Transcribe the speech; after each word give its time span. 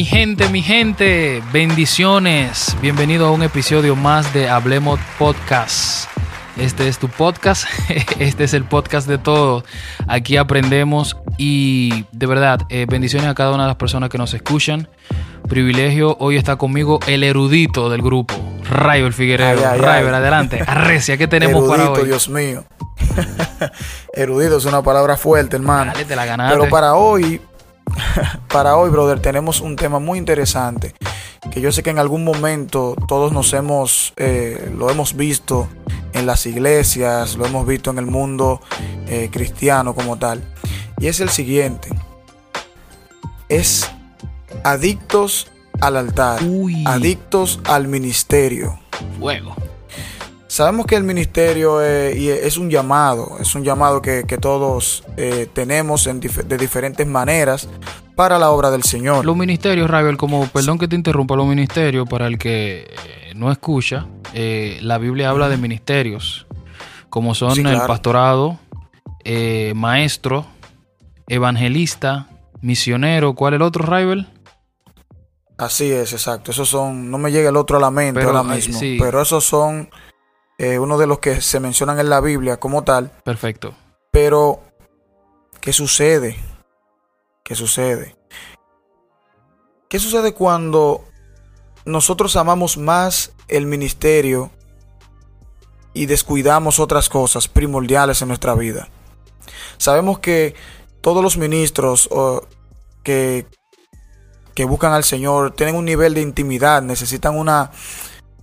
Mi 0.00 0.06
gente, 0.06 0.48
mi 0.48 0.62
gente, 0.62 1.42
bendiciones. 1.52 2.74
Bienvenido 2.80 3.26
a 3.26 3.32
un 3.32 3.42
episodio 3.42 3.96
más 3.96 4.32
de 4.32 4.48
Hablemos 4.48 4.98
Podcast. 5.18 6.08
Este 6.56 6.88
es 6.88 6.98
tu 6.98 7.08
podcast, 7.08 7.66
este 8.18 8.44
es 8.44 8.54
el 8.54 8.64
podcast 8.64 9.06
de 9.06 9.18
todos. 9.18 9.62
Aquí 10.08 10.38
aprendemos 10.38 11.18
y 11.36 12.06
de 12.12 12.24
verdad, 12.24 12.60
eh, 12.70 12.86
bendiciones 12.88 13.28
a 13.28 13.34
cada 13.34 13.52
una 13.52 13.64
de 13.64 13.66
las 13.66 13.76
personas 13.76 14.08
que 14.08 14.16
nos 14.16 14.32
escuchan. 14.32 14.88
Privilegio, 15.50 16.16
hoy 16.18 16.38
está 16.38 16.56
conmigo 16.56 16.98
el 17.06 17.22
erudito 17.22 17.90
del 17.90 18.00
grupo, 18.00 18.34
Rayo 18.70 19.12
Figueredo. 19.12 19.68
Ay, 19.70 19.80
ay, 19.82 20.02
ay. 20.02 20.06
adelante. 20.06 20.64
Arrecia, 20.66 21.18
¿qué 21.18 21.28
tenemos 21.28 21.62
Erudito, 21.62 21.76
para 21.76 21.90
hoy? 21.90 22.06
Dios 22.06 22.26
mío. 22.30 22.64
Erudito 24.14 24.56
es 24.56 24.64
una 24.64 24.80
palabra 24.80 25.18
fuerte, 25.18 25.56
hermano. 25.56 25.92
Dale, 25.92 26.06
te 26.06 26.16
la 26.16 26.24
ganaste. 26.24 26.56
Pero 26.56 26.70
para 26.70 26.94
hoy, 26.94 27.38
para 28.48 28.76
hoy, 28.76 28.90
brother, 28.90 29.20
tenemos 29.20 29.60
un 29.60 29.76
tema 29.76 29.98
muy 29.98 30.18
interesante 30.18 30.94
que 31.50 31.60
yo 31.60 31.72
sé 31.72 31.82
que 31.82 31.90
en 31.90 31.98
algún 31.98 32.24
momento 32.24 32.94
todos 33.08 33.32
nos 33.32 33.52
hemos, 33.52 34.12
eh, 34.16 34.72
lo 34.76 34.90
hemos 34.90 35.14
visto 35.14 35.68
en 36.12 36.26
las 36.26 36.46
iglesias, 36.46 37.36
lo 37.36 37.46
hemos 37.46 37.66
visto 37.66 37.90
en 37.90 37.98
el 37.98 38.06
mundo 38.06 38.60
eh, 39.08 39.30
cristiano 39.32 39.94
como 39.94 40.18
tal. 40.18 40.42
Y 40.98 41.06
es 41.06 41.20
el 41.20 41.30
siguiente. 41.30 41.88
Es 43.48 43.90
adictos 44.64 45.50
al 45.80 45.96
altar, 45.96 46.42
Uy. 46.44 46.84
adictos 46.86 47.60
al 47.64 47.88
ministerio. 47.88 48.78
Fuego. 49.18 49.56
Sabemos 50.50 50.86
que 50.86 50.96
el 50.96 51.04
ministerio 51.04 51.80
eh, 51.80 52.44
es 52.44 52.56
un 52.58 52.70
llamado, 52.70 53.36
es 53.38 53.54
un 53.54 53.62
llamado 53.62 54.02
que, 54.02 54.24
que 54.26 54.36
todos 54.36 55.04
eh, 55.16 55.46
tenemos 55.52 56.08
en 56.08 56.20
dif- 56.20 56.42
de 56.42 56.58
diferentes 56.58 57.06
maneras 57.06 57.68
para 58.16 58.36
la 58.36 58.50
obra 58.50 58.72
del 58.72 58.82
Señor. 58.82 59.24
Los 59.24 59.36
ministerios, 59.36 59.88
Ravel, 59.88 60.16
como, 60.16 60.48
perdón 60.48 60.76
que 60.76 60.88
te 60.88 60.96
interrumpa, 60.96 61.36
los 61.36 61.46
ministerios, 61.46 62.08
para 62.08 62.26
el 62.26 62.36
que 62.36 62.80
eh, 62.80 63.32
no 63.36 63.52
escucha, 63.52 64.08
eh, 64.34 64.80
la 64.82 64.98
Biblia 64.98 65.30
habla 65.30 65.48
de 65.48 65.56
ministerios, 65.56 66.48
como 67.10 67.36
son 67.36 67.54
Sí, 67.54 67.60
el 67.64 67.82
pastorado, 67.86 68.58
maestro, 69.76 70.46
evangelista, 71.28 72.26
misionero, 72.60 73.36
¿cuál 73.36 73.54
es 73.54 73.58
el 73.58 73.62
otro, 73.62 73.84
Ravel? 73.84 74.26
Así 75.58 75.92
es, 75.92 76.12
exacto. 76.12 76.50
Esos 76.50 76.68
son, 76.68 77.08
no 77.08 77.18
me 77.18 77.30
llega 77.30 77.50
el 77.50 77.56
otro 77.56 77.76
a 77.76 77.80
la 77.80 77.92
mente 77.92 78.18
Pero, 78.18 78.36
ahora 78.36 78.42
mismo, 78.52 78.76
sí. 78.76 78.96
pero 78.98 79.22
esos 79.22 79.44
son 79.44 79.88
eh, 80.60 80.78
uno 80.78 80.98
de 80.98 81.06
los 81.06 81.20
que 81.20 81.40
se 81.40 81.58
mencionan 81.58 81.98
en 82.00 82.10
la 82.10 82.20
Biblia 82.20 82.58
como 82.58 82.84
tal. 82.84 83.10
Perfecto. 83.24 83.74
Pero, 84.10 84.60
¿qué 85.62 85.72
sucede? 85.72 86.36
¿Qué 87.42 87.54
sucede? 87.54 88.14
¿Qué 89.88 89.98
sucede 89.98 90.34
cuando 90.34 91.06
nosotros 91.86 92.36
amamos 92.36 92.76
más 92.76 93.32
el 93.48 93.64
ministerio 93.64 94.50
y 95.94 96.04
descuidamos 96.04 96.78
otras 96.78 97.08
cosas 97.08 97.48
primordiales 97.48 98.20
en 98.20 98.28
nuestra 98.28 98.54
vida? 98.54 98.90
Sabemos 99.78 100.18
que 100.18 100.54
todos 101.00 101.22
los 101.22 101.38
ministros 101.38 102.06
que, 103.02 103.46
que 104.54 104.64
buscan 104.66 104.92
al 104.92 105.04
Señor 105.04 105.52
tienen 105.52 105.74
un 105.74 105.86
nivel 105.86 106.12
de 106.12 106.20
intimidad, 106.20 106.82
necesitan 106.82 107.38
una, 107.38 107.70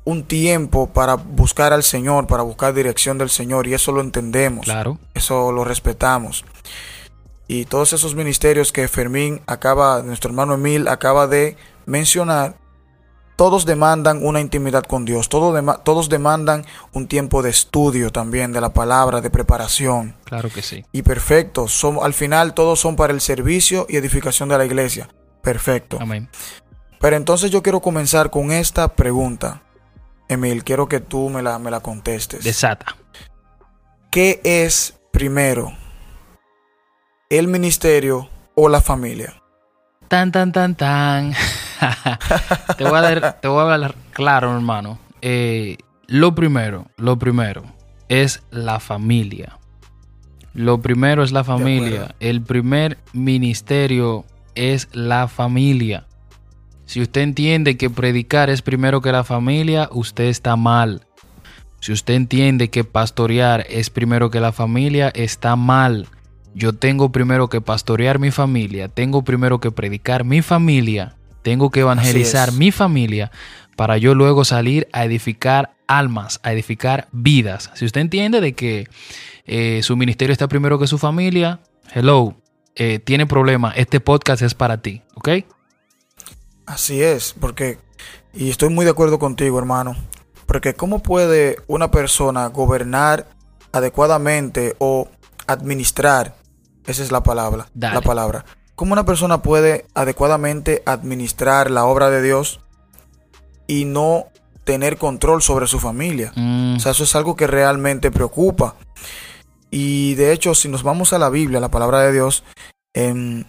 un 0.08 0.24
tiempo 0.24 0.88
para 0.88 1.16
buscar 1.16 1.74
al 1.74 1.84
Señor, 1.84 2.28
para 2.28 2.42
buscar 2.42 2.74
dirección 2.74 3.18
del 3.18 3.30
Señor, 3.30 3.68
y 3.68 3.74
eso 3.74 3.92
lo 3.92 4.00
entendemos. 4.00 4.64
Claro. 4.64 4.98
Eso 5.14 5.52
lo 5.52 5.66
respetamos. 5.66 6.46
Y 7.46 7.66
todos 7.66 7.92
esos 7.92 8.16
ministerios 8.16 8.72
que 8.72 8.88
Fermín 8.88 9.42
acaba, 9.48 10.02
nuestro 10.04 10.30
hermano 10.30 10.54
Emil 10.54 10.88
acaba 10.88 11.28
de 11.28 11.58
mencionar, 11.86 12.56
todos 13.36 13.66
demandan 13.66 14.26
una 14.26 14.40
intimidad 14.40 14.84
con 14.84 15.04
Dios, 15.04 15.28
todo 15.28 15.54
dema- 15.54 15.84
todos 15.84 16.08
demandan 16.08 16.66
un 16.94 17.08
tiempo 17.08 17.42
de 17.42 17.50
estudio 17.50 18.10
también 18.10 18.54
de 18.54 18.62
la 18.62 18.72
palabra, 18.72 19.20
de 19.20 19.30
preparación. 19.30 20.16
Claro 20.24 20.50
que 20.50 20.62
sí. 20.62 20.86
Y 20.94 21.02
perfecto, 21.02 21.68
son, 21.68 22.00
al 22.02 22.14
final 22.14 22.54
todos 22.54 22.80
son 22.80 22.96
para 22.96 23.12
el 23.12 23.20
servicio 23.20 23.86
y 23.90 23.98
edificación 23.98 24.48
de 24.48 24.58
la 24.58 24.64
iglesia. 24.66 25.10
Perfecto. 25.42 25.98
Amén. 26.00 26.30
Pero 27.02 27.18
entonces 27.18 27.52
yo 27.52 27.62
quiero 27.62 27.82
comenzar 27.82 28.30
con 28.30 28.54
esta 28.54 28.96
pregunta. 28.96 29.64
Emil, 30.30 30.64
quiero 30.64 30.88
que 30.88 31.00
tú 31.00 31.30
me 31.30 31.42
la, 31.42 31.58
me 31.60 31.72
la 31.72 31.80
contestes. 31.80 32.44
Desata. 32.44 32.98
¿Qué 34.12 34.42
es 34.44 34.98
primero? 35.12 35.74
¿El 37.30 37.48
ministerio 37.48 38.30
o 38.56 38.70
la 38.70 38.82
familia? 38.82 39.42
Tan, 40.08 40.32
tan, 40.32 40.52
tan, 40.52 40.76
tan. 40.76 41.34
te, 42.78 42.84
voy 42.84 42.98
a 42.98 43.02
dar, 43.02 43.42
te 43.42 43.48
voy 43.48 43.60
a 43.60 43.74
hablar 43.74 43.96
claro, 44.12 44.54
hermano. 44.54 45.00
Eh, 45.22 45.78
lo 46.08 46.36
primero, 46.36 46.88
lo 46.96 47.18
primero 47.20 47.64
es 48.10 48.42
la 48.52 48.80
familia. 48.80 49.58
Lo 50.54 50.82
primero 50.82 51.24
es 51.24 51.32
la 51.32 51.44
familia. 51.44 52.16
El 52.20 52.42
primer 52.42 52.98
ministerio 53.14 54.26
es 54.56 54.90
la 54.94 55.28
familia. 55.28 56.07
Si 56.88 57.02
usted 57.02 57.20
entiende 57.20 57.76
que 57.76 57.90
predicar 57.90 58.50
es 58.50 58.62
primero 58.62 59.02
que 59.02 59.12
la 59.12 59.26
familia, 59.26 59.90
usted 59.92 60.24
está 60.24 60.56
mal. 60.56 61.06
Si 61.82 61.92
usted 61.92 62.14
entiende 62.14 62.70
que 62.70 62.86
pastorear 62.86 63.66
es 63.70 63.90
primero 63.90 64.32
que 64.32 64.40
la 64.40 64.54
familia, 64.54 65.10
está 65.10 65.58
mal. 65.58 66.08
Yo 66.56 66.72
tengo 66.72 67.12
primero 67.12 67.50
que 67.50 67.60
pastorear 67.60 68.20
mi 68.20 68.32
familia, 68.32 68.88
tengo 68.88 69.24
primero 69.26 69.60
que 69.60 69.70
predicar 69.70 70.24
mi 70.24 70.42
familia, 70.42 71.18
tengo 71.44 71.72
que 71.72 71.82
evangelizar 71.82 72.54
mi 72.54 72.72
familia 72.72 73.32
para 73.76 73.98
yo 73.98 74.16
luego 74.16 74.46
salir 74.46 74.88
a 74.94 75.04
edificar 75.04 75.76
almas, 75.88 76.40
a 76.42 76.54
edificar 76.54 77.10
vidas. 77.12 77.70
Si 77.76 77.84
usted 77.84 78.00
entiende 78.00 78.40
de 78.40 78.54
que 78.54 78.88
eh, 79.46 79.82
su 79.84 79.98
ministerio 79.98 80.32
está 80.32 80.48
primero 80.48 80.80
que 80.80 80.88
su 80.88 80.98
familia, 80.98 81.60
hello, 81.94 82.38
eh, 82.76 83.00
tiene 83.00 83.28
problema, 83.28 83.74
este 83.76 84.00
podcast 84.00 84.42
es 84.42 84.54
para 84.54 84.82
ti, 84.82 85.02
¿ok? 85.16 85.30
Así 86.68 87.02
es, 87.02 87.34
porque, 87.40 87.80
y 88.34 88.50
estoy 88.52 88.70
muy 88.70 88.86
de 88.86 88.92
acuerdo 88.92 89.18
contigo, 89.20 89.58
hermano, 89.58 89.96
porque 90.46 90.74
¿cómo 90.76 91.02
puede 91.02 91.58
una 91.68 91.90
persona 91.92 92.48
gobernar 92.48 93.26
adecuadamente 93.72 94.76
o 94.78 95.08
administrar? 95.48 96.36
Esa 96.86 97.04
es 97.04 97.12
la 97.12 97.24
palabra, 97.24 97.68
Dale. 97.74 97.96
la 97.96 98.02
palabra. 98.02 98.46
¿Cómo 98.76 98.94
una 98.94 99.06
persona 99.06 99.42
puede 99.42 99.86
adecuadamente 99.96 100.84
administrar 100.86 101.72
la 101.72 101.86
obra 101.86 102.10
de 102.10 102.22
Dios 102.22 102.60
y 103.66 103.86
no 103.86 104.26
tener 104.66 104.98
control 104.98 105.42
sobre 105.42 105.68
su 105.68 105.80
familia? 105.80 106.32
Mm, 106.36 106.76
O 106.76 106.80
sea, 106.80 106.92
eso 106.92 107.06
es 107.06 107.16
algo 107.16 107.36
que 107.36 107.48
realmente 107.48 108.12
preocupa. 108.12 108.76
Y 109.72 110.16
de 110.16 110.32
hecho, 110.34 110.54
si 110.54 110.68
nos 110.68 110.84
vamos 110.84 111.12
a 111.14 111.18
la 111.18 111.30
Biblia, 111.30 111.60
la 111.60 111.72
palabra 111.72 112.02
de 112.02 112.12
Dios, 112.14 112.44
en, 112.94 113.48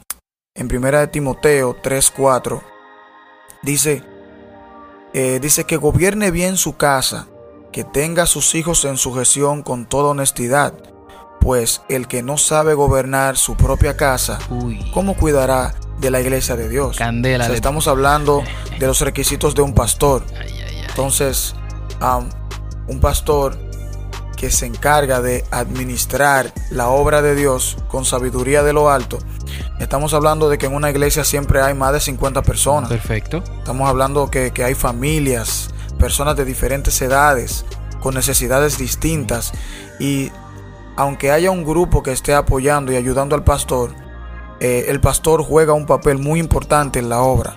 en 0.55 0.69
primera 0.69 1.01
de 1.01 1.09
Timoteo 1.09 1.77
3:4, 1.83 2.63
dice, 3.63 4.03
eh, 5.15 5.39
dice 5.41 5.65
que 5.65 5.77
gobierne 5.77 6.31
bien 6.31 6.57
su 6.57 6.77
casa, 6.77 7.27
que 7.73 7.85
tenga 7.85 8.25
a 8.25 8.27
sus 8.27 8.55
hijos 8.55 8.85
en 8.85 8.97
sujeción 8.97 9.63
con 9.63 9.87
toda 9.87 10.11
honestidad, 10.11 10.75
pues 11.41 11.83
el 11.89 12.09
que 12.09 12.23
no 12.23 12.37
sabe 12.39 12.75
gobernar 12.75 13.37
su 13.37 13.57
propia 13.57 13.97
casa, 13.97 14.39
uy, 14.51 14.91
¿cómo 14.93 15.15
cuidará 15.17 15.75
de 16.01 16.11
la 16.11 16.21
iglesia 16.21 16.57
de 16.57 16.69
Dios? 16.69 16.97
Candela 16.99 17.45
O 17.45 17.47
sea, 17.47 17.51
de- 17.51 17.57
estamos 17.57 17.89
hablando 17.89 18.43
de 18.79 18.87
los 18.87 19.01
requisitos 19.01 19.55
de 19.55 19.63
un 19.63 19.75
pastor. 19.75 20.25
Entonces, 20.89 21.55
am, 22.01 22.29
un 22.89 23.01
pastor 23.01 23.57
que 24.37 24.51
se 24.51 24.67
encarga 24.67 25.21
de 25.21 25.45
administrar 25.51 26.53
la 26.71 26.89
obra 26.89 27.23
de 27.23 27.35
Dios 27.35 27.77
con 27.89 28.05
sabiduría 28.05 28.63
de 28.63 28.73
lo 28.73 28.91
alto, 28.91 29.19
estamos 29.79 30.15
hablando 30.15 30.49
de 30.49 30.59
que 30.59 30.67
en 30.67 30.75
una 30.75 30.91
iglesia 30.91 31.25
siempre 31.25 31.63
hay 31.63 31.75
más 31.75 31.93
de 31.93 32.01
50 32.01 32.43
personas. 32.43 32.89
Perfecto. 32.89 33.43
Estamos 33.59 33.89
hablando 33.89 34.31
que, 34.31 34.51
que 34.51 34.65
hay 34.65 34.75
familias, 34.75 35.71
personas 35.99 36.37
de 36.37 36.45
diferentes 36.45 37.01
edades, 37.03 37.65
con 38.01 38.15
necesidades 38.15 38.79
distintas 38.79 39.53
y 39.99 40.31
aunque 40.97 41.31
haya 41.31 41.51
un 41.51 41.65
grupo 41.65 42.03
que 42.03 42.13
esté 42.13 42.35
apoyando 42.35 42.93
y 42.93 42.97
ayudando 42.97 43.37
al 43.37 43.45
pastor, 43.45 43.95
eh, 44.61 44.87
el 44.89 45.01
pastor 45.01 45.45
juega 45.45 45.73
un 45.73 45.87
papel 45.87 46.19
muy 46.19 46.41
importante 46.41 46.99
en 46.99 47.09
la 47.09 47.21
obra. 47.21 47.57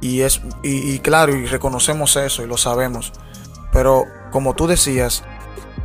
Y 0.00 0.20
es 0.20 0.40
y, 0.62 0.98
claro, 1.00 1.34
y 1.34 1.46
reconocemos 1.46 2.16
eso 2.16 2.42
y 2.42 2.46
lo 2.46 2.56
sabemos. 2.56 3.12
Pero 3.72 4.04
como 4.30 4.54
tú 4.54 4.66
decías, 4.66 5.24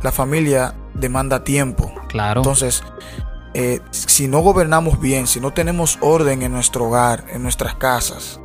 la 0.02 0.12
familia 0.12 0.74
demanda 0.94 1.44
tiempo. 1.44 1.92
Claro. 2.08 2.40
Entonces, 2.40 2.82
eh, 3.54 3.80
si 3.90 4.28
no 4.28 4.40
gobernamos 4.40 5.00
bien, 5.00 5.26
si 5.26 5.40
no 5.40 5.52
tenemos 5.52 5.98
orden 6.00 6.42
en 6.42 6.52
nuestro 6.52 6.86
hogar, 6.86 7.24
en 7.32 7.42
nuestras 7.42 7.74
casas, 7.74 8.40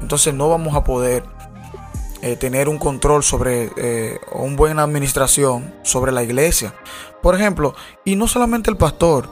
entonces 0.00 0.34
no 0.34 0.48
vamos 0.48 0.74
a 0.74 0.84
poder 0.84 1.24
eh, 2.22 2.36
tener 2.36 2.68
un 2.68 2.78
control 2.78 3.22
sobre 3.22 3.70
eh, 3.76 4.18
una 4.32 4.56
buena 4.56 4.82
administración 4.82 5.74
sobre 5.82 6.12
la 6.12 6.22
iglesia. 6.22 6.74
Por 7.22 7.34
ejemplo, 7.34 7.74
y 8.04 8.16
no 8.16 8.28
solamente 8.28 8.70
el 8.70 8.76
pastor, 8.76 9.28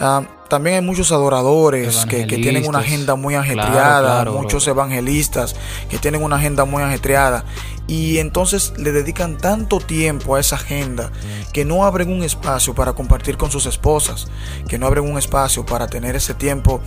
ah, 0.00 0.22
también 0.48 0.76
hay 0.76 0.82
muchos 0.82 1.10
adoradores 1.12 2.06
que, 2.06 2.24
tienen 2.24 2.68
una 2.68 2.78
agenda 2.78 3.16
muy 3.16 3.34
ajetreada, 3.34 4.24
muchos 4.26 4.66
evangelistas 4.68 5.56
que 5.88 5.98
tienen 5.98 6.22
una 6.22 6.36
agenda 6.36 6.64
muy 6.64 6.82
ajetreada. 6.82 7.44
Y 7.88 8.18
entonces 8.18 8.72
le 8.76 8.92
dedican 8.92 9.38
tanto 9.38 9.78
tiempo 9.78 10.34
a 10.34 10.40
esa 10.40 10.56
agenda 10.56 11.10
que 11.52 11.64
no 11.64 11.84
abren 11.84 12.10
un 12.10 12.22
espacio 12.22 12.74
para 12.74 12.92
compartir 12.94 13.36
con 13.36 13.50
sus 13.50 13.66
esposas, 13.66 14.28
que 14.68 14.78
no 14.78 14.86
abren 14.86 15.04
un 15.04 15.18
espacio 15.18 15.64
para 15.64 15.86
tener 15.86 16.16
ese 16.16 16.34
tiempo 16.34 16.80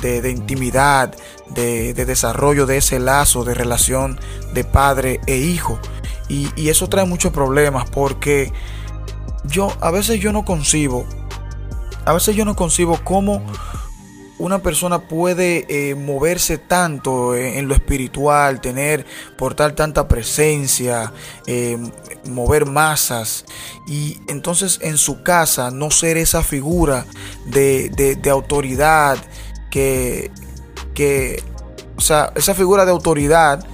de, 0.00 0.30
intimidad, 0.30 1.14
de, 1.50 1.94
desarrollo 1.94 2.66
de 2.66 2.78
ese 2.78 2.98
lazo 2.98 3.44
de 3.44 3.54
relación 3.54 4.18
de 4.52 4.64
padre 4.64 5.20
e 5.26 5.36
hijo. 5.36 5.78
Y, 6.28 6.48
y 6.56 6.70
eso 6.70 6.88
trae 6.88 7.04
muchos 7.04 7.32
problemas 7.32 7.88
porque 7.90 8.52
yo 9.44 9.72
a 9.80 9.90
veces 9.90 10.20
yo 10.20 10.32
no 10.32 10.44
concibo, 10.44 11.06
a 12.04 12.12
veces 12.12 12.36
yo 12.36 12.44
no 12.44 12.56
concibo 12.56 12.98
cómo 13.04 13.42
una 14.38 14.60
persona 14.60 14.98
puede 14.98 15.66
eh, 15.68 15.94
moverse 15.94 16.58
tanto 16.58 17.36
en, 17.36 17.68
lo 17.68 17.74
espiritual, 17.74 18.60
tener, 18.60 19.06
portar 19.38 19.72
tanta 19.72 20.08
presencia, 20.08 21.12
eh, 21.46 21.78
mover 22.28 22.66
masas 22.66 23.44
y 23.86 24.18
entonces 24.26 24.80
en 24.82 24.98
su 24.98 25.22
casa 25.22 25.70
no 25.70 25.90
ser 25.92 26.16
esa 26.16 26.42
figura 26.42 27.06
de, 27.46 28.18
autoridad 28.30 29.16
que, 29.70 30.32
que, 30.94 31.40
o 31.96 32.00
sea, 32.00 32.32
esa 32.34 32.54
figura 32.54 32.84
de 32.84 32.90
autoridad 32.90 33.64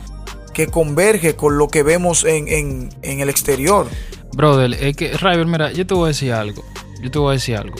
que 0.52 0.66
converge 0.66 1.34
con 1.36 1.56
lo 1.56 1.68
que 1.68 1.82
vemos 1.82 2.24
en, 2.24 2.90
el 3.02 3.28
exterior. 3.28 3.86
Brother, 4.32 4.74
es 4.74 4.96
que, 4.96 5.16
River, 5.16 5.46
mira, 5.46 5.72
yo 5.72 5.86
te 5.86 5.94
voy 5.94 6.06
a 6.06 6.08
decir 6.08 6.32
algo. 6.32 6.64
Yo 7.00 7.10
te 7.10 7.18
voy 7.18 7.30
a 7.30 7.32
decir 7.34 7.56
algo. 7.56 7.76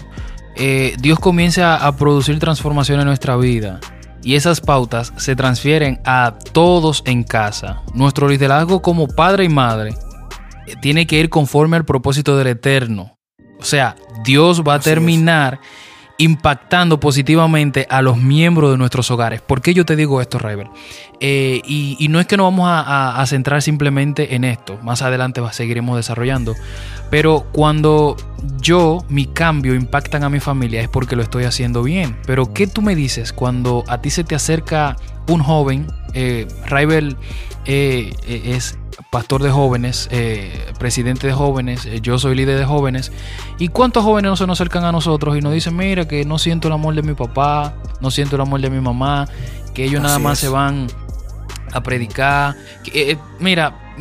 Eh, 0.58 0.96
Dios 0.99 1.20
comienza 1.20 1.76
a 1.76 1.96
producir 1.96 2.38
transformación 2.40 2.99
en 2.99 3.06
nuestra 3.06 3.37
vida 3.37 3.78
y 4.25 4.34
esas 4.34 4.60
pautas 4.60 5.12
se 5.16 5.37
transfieren 5.37 6.00
a 6.05 6.34
todos 6.52 7.02
en 7.06 7.22
casa. 7.22 7.82
Nuestro 7.94 8.28
liderazgo 8.28 8.82
como 8.82 9.06
padre 9.06 9.44
y 9.44 9.49
madre 9.49 9.94
eh, 10.66 10.75
tiene 10.81 11.06
que 11.06 11.20
ir 11.20 11.31
conforme 11.31 11.76
al 11.76 11.84
propósito 11.84 12.37
del 12.37 12.49
Eterno. 12.49 13.16
O 13.60 13.64
sea, 13.64 13.94
Dios 14.25 14.64
va 14.66 14.75
a 14.75 14.81
terminar 14.81 15.60
impactando 16.19 17.00
positivamente 17.00 17.87
a 17.88 18.03
los 18.03 18.19
miembros 18.19 18.73
de 18.73 18.76
nuestros 18.76 19.11
hogares. 19.11 19.41
¿Por 19.41 19.62
qué 19.62 19.73
yo 19.73 19.87
te 19.87 19.97
digo 19.97 20.20
esto, 20.20 20.38
River? 20.38 20.67
Eh, 21.20 21.62
y, 21.65 22.06
no 22.09 22.20
es 22.20 22.26
que 22.26 22.37
nos 22.37 22.47
vamos 22.47 22.69
a, 22.70 23.25
centrar 23.26 23.62
simplemente 23.62 24.35
en 24.35 24.44
esto, 24.44 24.79
más 24.82 25.03
adelante 25.03 25.41
seguiremos 25.53 25.97
desarrollando, 25.97 26.55
pero 27.11 27.47
cuando 27.53 28.17
yo, 28.61 29.05
mi 29.09 29.26
cambio, 29.26 29.75
impactan 29.75 30.25
a 30.25 30.29
mi 30.29 30.41
familia 30.41 30.81
es 30.81 30.88
porque 30.88 31.17
lo 31.17 31.23
estoy 31.23 31.44
haciendo 31.44 31.82
bien. 31.82 32.17
Pero 32.26 32.53
¿qué 32.53 32.67
tú 32.67 32.82
me 32.82 32.94
dices 32.94 33.32
cuando 33.32 33.85
a 33.88 34.00
ti 34.00 34.11
se 34.11 34.25
te 34.25 34.35
acerca 34.35 34.97
un 35.29 35.43
joven? 35.43 35.87
Eh, 36.15 36.47
River 36.67 37.17
eh, 37.67 38.12
eh, 38.26 38.43
es 38.56 38.79
pastor 39.10 39.43
de 39.43 39.50
jóvenes, 39.50 40.08
presidente 40.78 41.26
de 41.26 41.32
jóvenes, 41.32 41.88
yo 42.02 42.19
soy 42.19 42.34
líder 42.34 42.58
de 42.58 42.64
jóvenes. 42.64 43.10
¿Y 43.58 43.69
cuántos 43.69 44.05
jóvenes 44.05 44.31
no 44.31 44.37
se 44.37 44.46
nos 44.46 44.60
acercan 44.60 44.84
a 44.84 44.93
nosotros 44.93 45.37
y 45.37 45.40
nos 45.40 45.52
dicen, 45.52 45.76
mira, 45.76 46.06
que 46.06 46.25
no 46.25 46.38
siento 46.38 46.69
el 46.69 46.75
amor 46.75 46.94
de 46.94 47.02
mi 47.02 47.14
papá, 47.14 47.75
no 48.00 48.10
siento 48.10 48.37
el 48.37 48.43
amor 48.43 48.60
de 48.60 48.70
mi 48.70 48.81
mamá, 48.81 49.26
que 49.75 49.84
ellos 49.84 50.02
nada 50.02 50.19
más 50.19 50.38
se 50.38 50.49
van 50.49 50.88
a 51.72 51.82
predicar? 51.82 52.56
mira, 53.40 53.94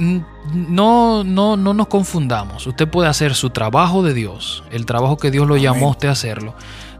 no, 0.54 1.24
no, 1.24 1.58
no 1.58 1.74
nos 1.74 1.88
confundamos. 1.88 2.68
Usted 2.68 2.88
puede 2.88 3.10
hacer 3.10 3.34
su 3.34 3.50
trabajo 3.50 4.04
de 4.04 4.14
Dios, 4.14 4.64
el 4.72 4.86
trabajo 4.86 5.18
que 5.18 5.32
Dios 5.32 5.48
lo 5.48 5.58
llamó 5.58 5.88
a 5.88 5.92
usted 5.92 6.10
a 6.10 6.12
hacerlo. 6.12 6.54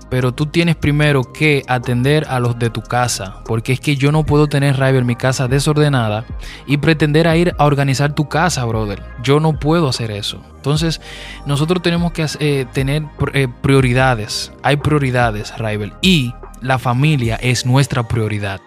Pero 0.10 0.34
tú 0.34 0.46
tienes 0.46 0.76
primero 0.76 1.34
que 1.34 1.64
atender 1.68 2.26
a 2.30 2.40
los 2.40 2.58
de 2.58 2.70
tu 2.70 2.82
casa, 2.82 3.44
porque 3.46 3.74
es 3.74 3.80
que 3.80 3.98
yo 3.98 4.12
no 4.12 4.26
puedo 4.26 4.48
tener, 4.48 4.80
River, 4.80 5.04
mi 5.04 5.16
casa 5.16 5.48
desordenada 5.48 6.26
y 6.66 6.78
pretender 6.78 7.28
a 7.28 7.36
ir 7.36 7.54
a 7.58 7.66
organizar 7.66 8.14
tu 8.14 8.30
casa, 8.30 8.64
brother. 8.66 9.04
Yo 9.22 9.40
no 9.40 9.60
puedo 9.60 9.90
hacer 9.90 10.12
eso. 10.12 10.42
Entonces, 10.56 11.02
nosotros 11.46 11.82
tenemos 11.82 12.12
que 12.12 12.26
eh, 12.40 12.66
tener 12.74 13.04
eh, 13.34 13.48
prioridades. 13.62 14.52
Hay 14.64 14.78
prioridades, 14.78 15.58
River, 15.58 15.94
y 16.02 16.34
la 16.62 16.80
familia 16.80 17.36
es 17.36 17.66
nuestra 17.66 18.08
prioridad. 18.08 18.60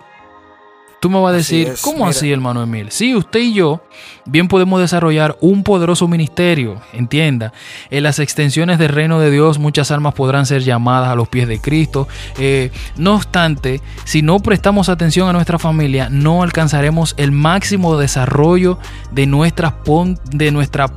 Tú 1.01 1.09
me 1.09 1.19
vas 1.19 1.33
a 1.33 1.37
decir, 1.37 1.75
¿cómo 1.81 2.07
así, 2.07 2.31
hermano 2.31 2.63
Emil? 2.63 2.91
Sí, 2.91 3.15
usted 3.15 3.41
y 3.41 3.55
yo 3.55 3.83
bien 4.27 4.49
podemos 4.49 4.81
desarrollar 4.81 5.37
un 5.41 5.63
poderoso 5.63 6.07
ministerio, 6.09 6.81
entienda. 6.93 7.55
En 7.91 8.03
las 8.03 8.19
extensiones 8.19 8.79
del 8.79 8.91
reino 8.91 9.19
de 9.19 9.31
Dios 9.31 9.59
muchas 9.59 9.91
almas 9.91 10.13
podrán 10.13 10.45
ser 10.45 10.63
llamadas 10.63 11.09
a 11.09 11.15
los 11.15 11.29
pies 11.29 11.49
de 11.49 11.59
Cristo. 11.59 12.07
Eh, 12.39 12.71
no 12.97 13.15
obstante, 13.15 13.81
si 14.05 14.21
no 14.21 14.41
prestamos 14.41 14.91
atención 14.91 15.29
a 15.29 15.33
nuestra 15.33 15.59
familia, 15.59 16.09
no 16.11 16.43
alcanzaremos 16.43 17.15
el 17.17 17.33
máximo 17.33 17.97
desarrollo 17.97 18.79
de 19.13 19.21
de 19.21 20.51
nuestra 20.51 20.89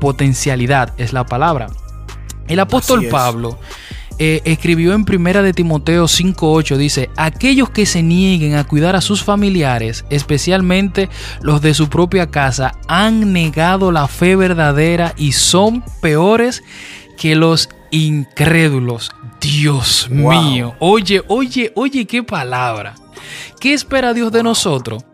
potencialidad, 0.00 0.94
es 0.96 1.12
la 1.12 1.26
palabra. 1.26 1.68
El 2.48 2.60
apóstol 2.60 3.06
Pablo 3.10 3.58
eh, 4.20 4.42
escribió 4.44 4.94
en 4.94 5.04
Primera 5.04 5.42
de 5.42 5.52
Timoteo 5.52 6.06
5.8, 6.06 6.76
dice, 6.76 7.10
aquellos 7.16 7.70
que 7.70 7.86
se 7.86 8.02
nieguen 8.02 8.56
a 8.56 8.64
cuidar 8.64 8.96
a 8.96 9.00
sus 9.00 9.22
familiares, 9.22 10.04
especialmente 10.10 11.08
los 11.40 11.60
de 11.62 11.72
su 11.72 11.88
propia 11.88 12.28
casa, 12.28 12.72
han 12.88 13.32
negado 13.32 13.92
la 13.92 14.08
fe 14.08 14.34
verdadera 14.34 15.14
y 15.16 15.32
son 15.32 15.84
peores 16.00 16.64
que 17.16 17.36
los 17.36 17.68
incrédulos. 17.92 19.12
Dios 19.40 20.08
mío, 20.10 20.74
oye, 20.80 21.22
oye, 21.28 21.72
oye, 21.76 22.04
qué 22.06 22.24
palabra. 22.24 22.96
¿Qué 23.60 23.72
espera 23.72 24.14
Dios 24.14 24.32
de 24.32 24.42
nosotros? 24.42 25.04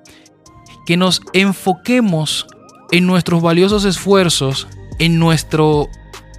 Que 0.87 0.96
nos 0.96 1.20
enfoquemos 1.34 2.46
en 2.90 3.06
nuestros 3.06 3.42
valiosos 3.42 3.84
esfuerzos, 3.84 4.66
en 4.99 5.18
nuestro, 5.18 5.88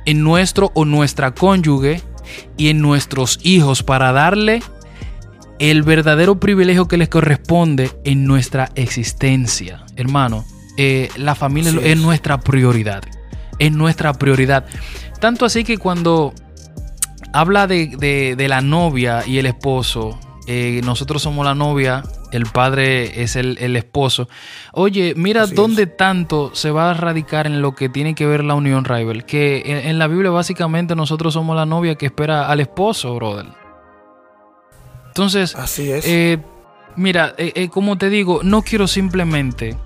en 0.06 0.24
nuestro 0.24 0.72
o 0.74 0.86
nuestra 0.86 1.36
cónyuge, 1.36 2.02
y 2.58 2.70
en 2.70 2.82
nuestros 2.82 3.40
hijos 3.44 3.84
para 3.84 4.12
darle 4.12 4.62
el 5.60 5.84
verdadero 5.84 6.40
privilegio 6.40 6.88
que 6.88 6.98
les 6.98 7.10
corresponde 7.10 7.92
en 8.04 8.26
nuestra 8.26 8.70
existencia. 8.76 9.86
Hermano, 9.96 10.46
eh, 10.78 11.10
la 11.16 11.36
familia 11.36 11.72
es. 11.84 11.98
nuestra 11.98 12.40
prioridad. 12.40 13.04
Es 13.60 13.72
nuestra 13.72 14.14
prioridad. 14.14 14.66
Tanto 15.20 15.46
así 15.46 15.64
que 15.64 15.78
cuando 15.78 16.34
habla 17.32 17.68
de, 17.68 18.36
la 18.50 18.62
novia 18.62 19.24
y 19.26 19.38
el 19.38 19.46
esposo, 19.46 20.20
eh, 20.48 20.82
nosotros 20.84 21.22
somos 21.22 21.46
la 21.46 21.56
novia, 21.56 22.04
el 22.36 22.46
padre 22.46 23.24
es 23.24 23.36
el, 23.36 23.76
esposo. 23.76 24.28
Oye, 24.74 25.14
mira 25.16 25.48
dónde 25.48 25.88
tanto 25.88 26.52
se 26.54 26.72
va 26.72 26.92
a 26.92 26.94
radicar 26.94 27.48
en 27.48 27.62
lo 27.62 27.76
que 27.76 27.90
tiene 27.90 28.16
que 28.16 28.26
ver 28.26 28.44
la 28.44 28.56
unión 28.56 28.86
rival. 28.86 29.26
Que 29.26 29.82
en, 29.86 29.98
la 29.98 30.08
Biblia 30.08 30.32
básicamente 30.32 30.96
nosotros 30.96 31.34
somos 31.34 31.56
la 31.56 31.66
novia 31.66 31.96
que 31.96 32.06
espera 32.06 32.50
al 32.50 32.60
esposo, 32.60 33.16
brother. 33.16 33.48
Entonces, 35.08 35.56
así 35.56 35.90
es. 35.90 36.06
Eh, 36.08 36.40
mira, 36.96 37.34
eh, 37.38 37.54
eh, 37.56 37.70
como 37.70 37.98
te 37.98 38.10
digo, 38.10 38.42
no 38.44 38.62
quiero 38.62 38.88
simplemente 38.88 39.78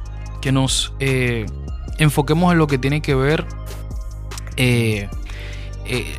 que 0.41 0.51
nos 0.51 0.93
enfoquemos 1.97 2.51
en 2.51 2.57
lo 2.57 2.67
que 2.67 2.77
tiene 2.77 3.01
que 3.01 3.13
ver 3.13 3.45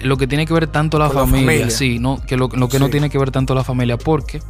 lo 0.03 0.17
que 0.17 0.27
tiene 0.27 0.47
que 0.47 0.53
ver 0.53 0.67
tanto 0.67 0.99
la 0.99 1.11
familia, 1.11 1.71
sí, 1.71 1.99
no, 1.99 2.21
que 2.27 2.37
lo, 2.37 2.49
que 2.49 2.79
no 2.79 2.89
tiene 2.89 3.09
que 3.11 3.19
ver 3.19 3.31
tanto 3.31 3.55
la 3.55 3.65
familia, 3.65 3.97
porque 3.97 4.41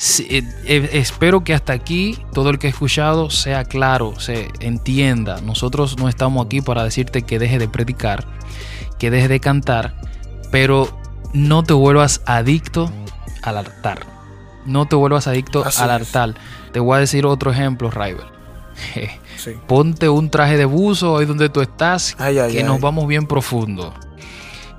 eh, 0.00 0.44
eh, 0.64 0.90
espero 0.92 1.42
que 1.42 1.54
hasta 1.54 1.72
aquí 1.72 2.18
todo 2.32 2.50
el 2.50 2.58
que 2.60 2.68
ha 2.68 2.70
escuchado 2.70 3.30
sea 3.30 3.64
claro, 3.64 4.18
se 4.20 4.48
entienda. 4.60 5.40
Nosotros 5.40 5.98
no 5.98 6.08
estamos 6.08 6.46
aquí 6.46 6.60
para 6.60 6.84
decirte 6.84 7.22
que 7.22 7.40
deje 7.40 7.58
de 7.58 7.68
predicar, 7.68 8.24
que 8.98 9.10
deje 9.10 9.26
de 9.26 9.40
cantar, 9.40 9.94
pero 10.52 10.88
no 11.32 11.64
te 11.64 11.72
vuelvas 11.72 12.22
adicto 12.26 12.92
al 13.42 13.58
altar. 13.58 14.06
No 14.66 14.86
te 14.86 14.94
vuelvas 14.94 15.26
adicto 15.26 15.64
al 15.78 15.90
altar. 15.90 16.34
Te 16.72 16.78
voy 16.78 16.96
a 16.96 17.00
decir 17.00 17.26
otro 17.26 17.50
ejemplo, 17.50 17.90
Rival. 17.90 18.30
Sí. 19.36 19.52
Ponte 19.66 20.08
un 20.08 20.30
traje 20.30 20.56
de 20.56 20.64
buzo 20.64 21.18
ahí 21.18 21.26
donde 21.26 21.48
tú 21.48 21.60
estás, 21.60 22.14
Ay, 22.18 22.34
que 22.34 22.58
ay. 22.58 22.62
nos 22.62 22.80
vamos 22.80 23.08
bien 23.08 23.26
profundo. 23.26 23.92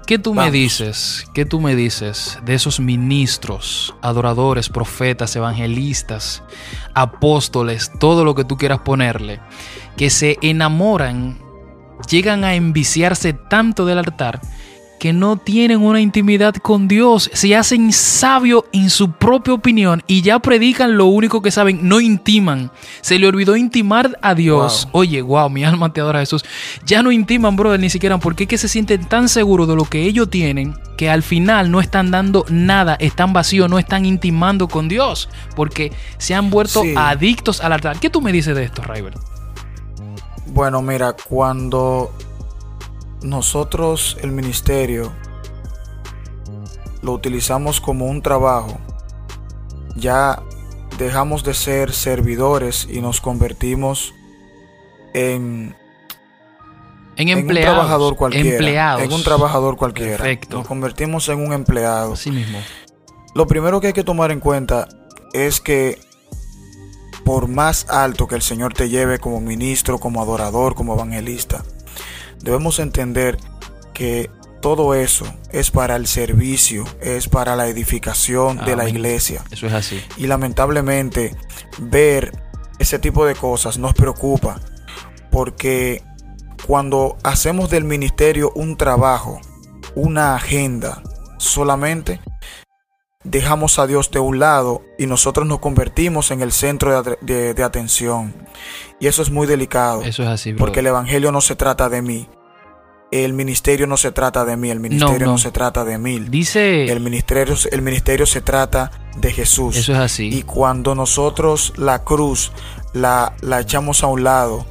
¿Qué 0.09 0.17
tú 0.17 0.33
me 0.33 0.49
dices? 0.49 1.27
¿Qué 1.35 1.45
tú 1.45 1.61
me 1.61 1.75
dices 1.75 2.39
de 2.43 2.55
esos 2.55 2.79
ministros, 2.79 3.93
adoradores, 4.01 4.67
profetas, 4.67 5.35
evangelistas, 5.35 6.41
apóstoles, 6.95 7.91
todo 7.99 8.25
lo 8.25 8.33
que 8.33 8.43
tú 8.43 8.57
quieras 8.57 8.79
ponerle, 8.79 9.39
que 9.97 10.09
se 10.09 10.39
enamoran, 10.41 11.37
llegan 12.09 12.43
a 12.43 12.55
enviciarse 12.55 13.33
tanto 13.33 13.85
del 13.85 13.99
altar 13.99 14.41
que 14.99 15.13
no 15.13 15.37
tienen 15.37 15.81
una 15.81 16.01
intimidad 16.01 16.53
con 16.55 16.87
Dios, 16.87 17.29
se 17.33 17.55
hacen 17.55 17.91
sabios 17.93 18.63
en 18.73 18.89
su 18.89 19.11
propia 19.11 19.53
opinión 19.53 20.03
y 20.07 20.21
ya 20.21 20.39
predican 20.39 20.97
lo 20.97 21.05
único 21.05 21.41
que 21.41 21.51
saben, 21.51 21.87
no 21.87 21.99
intiman. 21.99 22.71
Se 23.01 23.17
le 23.17 23.27
olvidó 23.27 23.55
intimar 23.55 24.19
a 24.21 24.35
Dios. 24.35 24.87
Wow. 24.91 25.01
Oye, 25.01 25.21
wow, 25.21 25.49
mi 25.49 25.63
alma 25.63 25.91
te 25.93 26.01
adora 26.01 26.19
Jesús. 26.19 26.43
Ya 26.85 27.01
no 27.01 27.11
intiman, 27.11 27.55
brother, 27.55 27.79
ni 27.79 27.89
siquiera 27.89 28.17
porque 28.19 28.43
es 28.43 28.49
que 28.49 28.57
se 28.57 28.67
sienten 28.67 29.05
tan 29.05 29.29
seguros 29.29 29.67
de 29.67 29.75
lo 29.75 29.85
que 29.85 30.03
ellos 30.03 30.29
tienen 30.29 30.75
que 30.97 31.09
al 31.09 31.23
final 31.23 31.71
no 31.71 31.79
están 31.79 32.11
dando 32.11 32.45
nada, 32.49 32.95
están 32.99 33.31
vacíos, 33.31 33.69
no 33.69 33.79
están 33.79 34.05
intimando 34.05 34.67
con 34.67 34.89
Dios 34.89 35.29
porque 35.55 35.93
se 36.17 36.35
han 36.35 36.49
vuelto 36.49 36.81
Sí. 36.81 36.93
adictos 36.97 37.61
al 37.61 37.71
altar. 37.71 37.99
¿Qué 38.01 38.09
tú 38.09 38.19
me 38.19 38.33
dices 38.33 38.53
de 38.53 38.65
esto, 38.65 38.81
Rival? 38.81 39.13
Bueno, 40.47 40.81
mira, 40.81 41.13
cuando 41.13 42.11
nosotros 43.21 44.17
el 44.21 44.31
ministerio 44.31 45.11
lo 47.01 47.13
utilizamos 47.13 47.79
como 47.81 48.05
un 48.05 48.21
trabajo, 48.21 48.77
ya 49.95 50.41
dejamos 50.97 51.43
de 51.43 51.53
ser 51.53 51.93
servidores 51.93 52.87
y 52.89 53.01
nos 53.01 53.21
convertimos 53.21 54.13
en, 55.13 55.75
En 57.15 57.29
en 57.29 57.35
un 57.35 57.39
empleados. 57.41 57.73
trabajador 57.75 58.15
cualquiera. 58.15 58.49
Empleados. 58.49 59.01
En 59.03 59.13
un 59.13 59.23
trabajador 59.23 59.77
cualquiera. 59.77 60.17
Perfecto. 60.17 60.57
Nos 60.57 60.67
convertimos 60.67 61.27
en 61.29 61.39
un 61.39 61.53
empleado. 61.53 62.13
Así 62.13 62.31
mismo. 62.31 62.59
Lo 63.33 63.47
primero 63.47 63.79
que 63.79 63.87
hay 63.87 63.93
que 63.93 64.03
tomar 64.03 64.31
en 64.31 64.39
cuenta 64.39 64.87
es 65.33 65.61
que 65.61 65.99
por 67.23 67.47
más 67.47 67.85
alto 67.89 68.27
que 68.27 68.35
el 68.35 68.41
Señor 68.41 68.73
te 68.73 68.89
lleve 68.89 69.19
como 69.19 69.39
ministro, 69.39 69.99
como 69.99 70.21
adorador, 70.21 70.75
como 70.75 70.95
evangelista, 70.95 71.63
debemos 72.41 72.79
entender 72.79 73.37
que 73.93 74.29
todo 74.61 74.93
eso 74.93 75.25
es 75.51 75.71
para 75.71 75.95
el 75.95 76.07
servicio, 76.07 76.85
es 77.01 77.27
para 77.27 77.55
la 77.55 77.67
edificación 77.67 78.57
de 78.57 78.75
la 78.75 78.83
Amén. 78.83 78.95
iglesia. 78.95 79.43
Eso 79.51 79.67
es 79.67 79.73
así. 79.73 80.01
Y 80.17 80.27
lamentablemente 80.27 81.35
ver 81.79 82.31
ese 82.77 82.99
tipo 82.99 83.25
de 83.25 83.35
cosas 83.35 83.77
nos 83.77 83.93
preocupa 83.93 84.59
porque 85.31 86.03
cuando 86.65 87.17
hacemos 87.23 87.69
del 87.69 87.83
ministerio 87.83 88.51
un 88.55 88.77
trabajo, 88.77 89.39
una 89.95 90.35
agenda 90.35 91.01
solamente, 91.37 92.19
dejamos 93.29 93.79
a 93.79 93.87
Dios 93.87 94.11
de 94.11 94.19
un 94.19 94.39
lado 94.39 94.81
y 94.97 95.05
nosotros 95.05 95.45
nos 95.45 95.59
convertimos 95.59 96.31
en 96.31 96.41
el 96.41 96.53
centro 96.53 97.03
de, 97.03 97.17
de- 97.21 97.53
de 97.53 97.63
atención. 97.63 98.33
Y 98.99 99.07
eso 99.07 99.21
es 99.21 99.29
muy 99.29 99.45
delicado 99.45 100.03
Eso 100.03 100.23
es 100.23 100.29
así, 100.29 100.51
brother. 100.51 100.59
porque 100.59 100.79
el 100.79 100.87
Evangelio 100.87 101.31
no 101.31 101.41
se 101.41 101.55
trata 101.57 101.89
de 101.89 102.01
mí. 102.01 102.29
El 103.11 103.33
ministerio 103.33 103.87
no 103.87 103.97
se 103.97 104.11
trata 104.11 104.45
de 104.45 104.55
mí, 104.55 104.69
el 104.69 104.79
ministerio 104.79 105.25
no, 105.25 105.31
no. 105.33 105.37
se 105.39 105.51
trata 105.51 105.83
de 105.83 105.97
mí. 105.97 106.19
Dice, 106.19 106.85
El 106.85 106.99
ministerio, 107.01 107.55
el 107.71 107.81
ministerio 107.81 108.25
se 108.25 108.39
trata 108.41 108.91
de 109.17 109.31
Jesús. 109.33 109.75
eso 109.75 109.93
es 109.93 109.97
así. 109.99 110.29
Y 110.33 110.43
cuando 110.43 110.93
nosotros 110.95 111.73
la 111.75 112.03
cruz 112.05 112.51
la, 112.93 113.33
la 113.41 113.59
echamos 113.59 114.03
a 114.03 114.07
un 114.07 114.23
lado, 114.23 114.65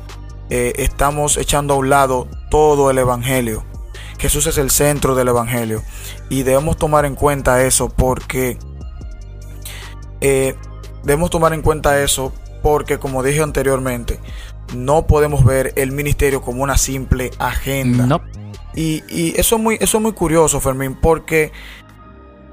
eh, 0.50 0.72
estamos 0.76 1.36
echando 1.36 1.74
a 1.74 1.76
un 1.78 1.90
lado 1.90 2.28
todo 2.48 2.90
el 2.90 2.98
Evangelio. 2.98 3.64
Jesús 4.18 4.46
es 4.46 4.56
el 4.58 4.70
centro 4.70 5.14
del 5.16 5.28
Evangelio. 5.28 5.82
Y 6.30 6.42
debemos 6.42 6.76
tomar 6.76 7.04
en 7.04 7.14
cuenta 7.14 7.62
eso 7.64 7.88
porque... 7.88 8.58
eh, 10.20 10.54
debemos 11.04 11.30
tomar 11.30 11.52
en 11.54 11.62
cuenta 11.62 12.02
eso 12.02 12.32
porque, 12.62 12.98
como 12.98 13.22
dije 13.22 13.42
anteriormente, 13.42 14.20
no 14.74 15.06
podemos 15.06 15.44
ver 15.44 15.72
el 15.76 15.92
ministerio 15.92 16.42
como 16.42 16.62
una 16.62 16.76
simple 16.76 17.30
agenda. 17.38 18.06
no, 18.06 18.20
Y, 18.74 19.02
y 19.08 19.34
eso, 19.38 19.56
es 19.56 19.62
muy, 19.62 19.76
eso 19.80 19.98
es 19.98 20.02
muy 20.02 20.12
curioso, 20.12 20.60
Fermín, 20.60 20.98
porque 21.00 21.52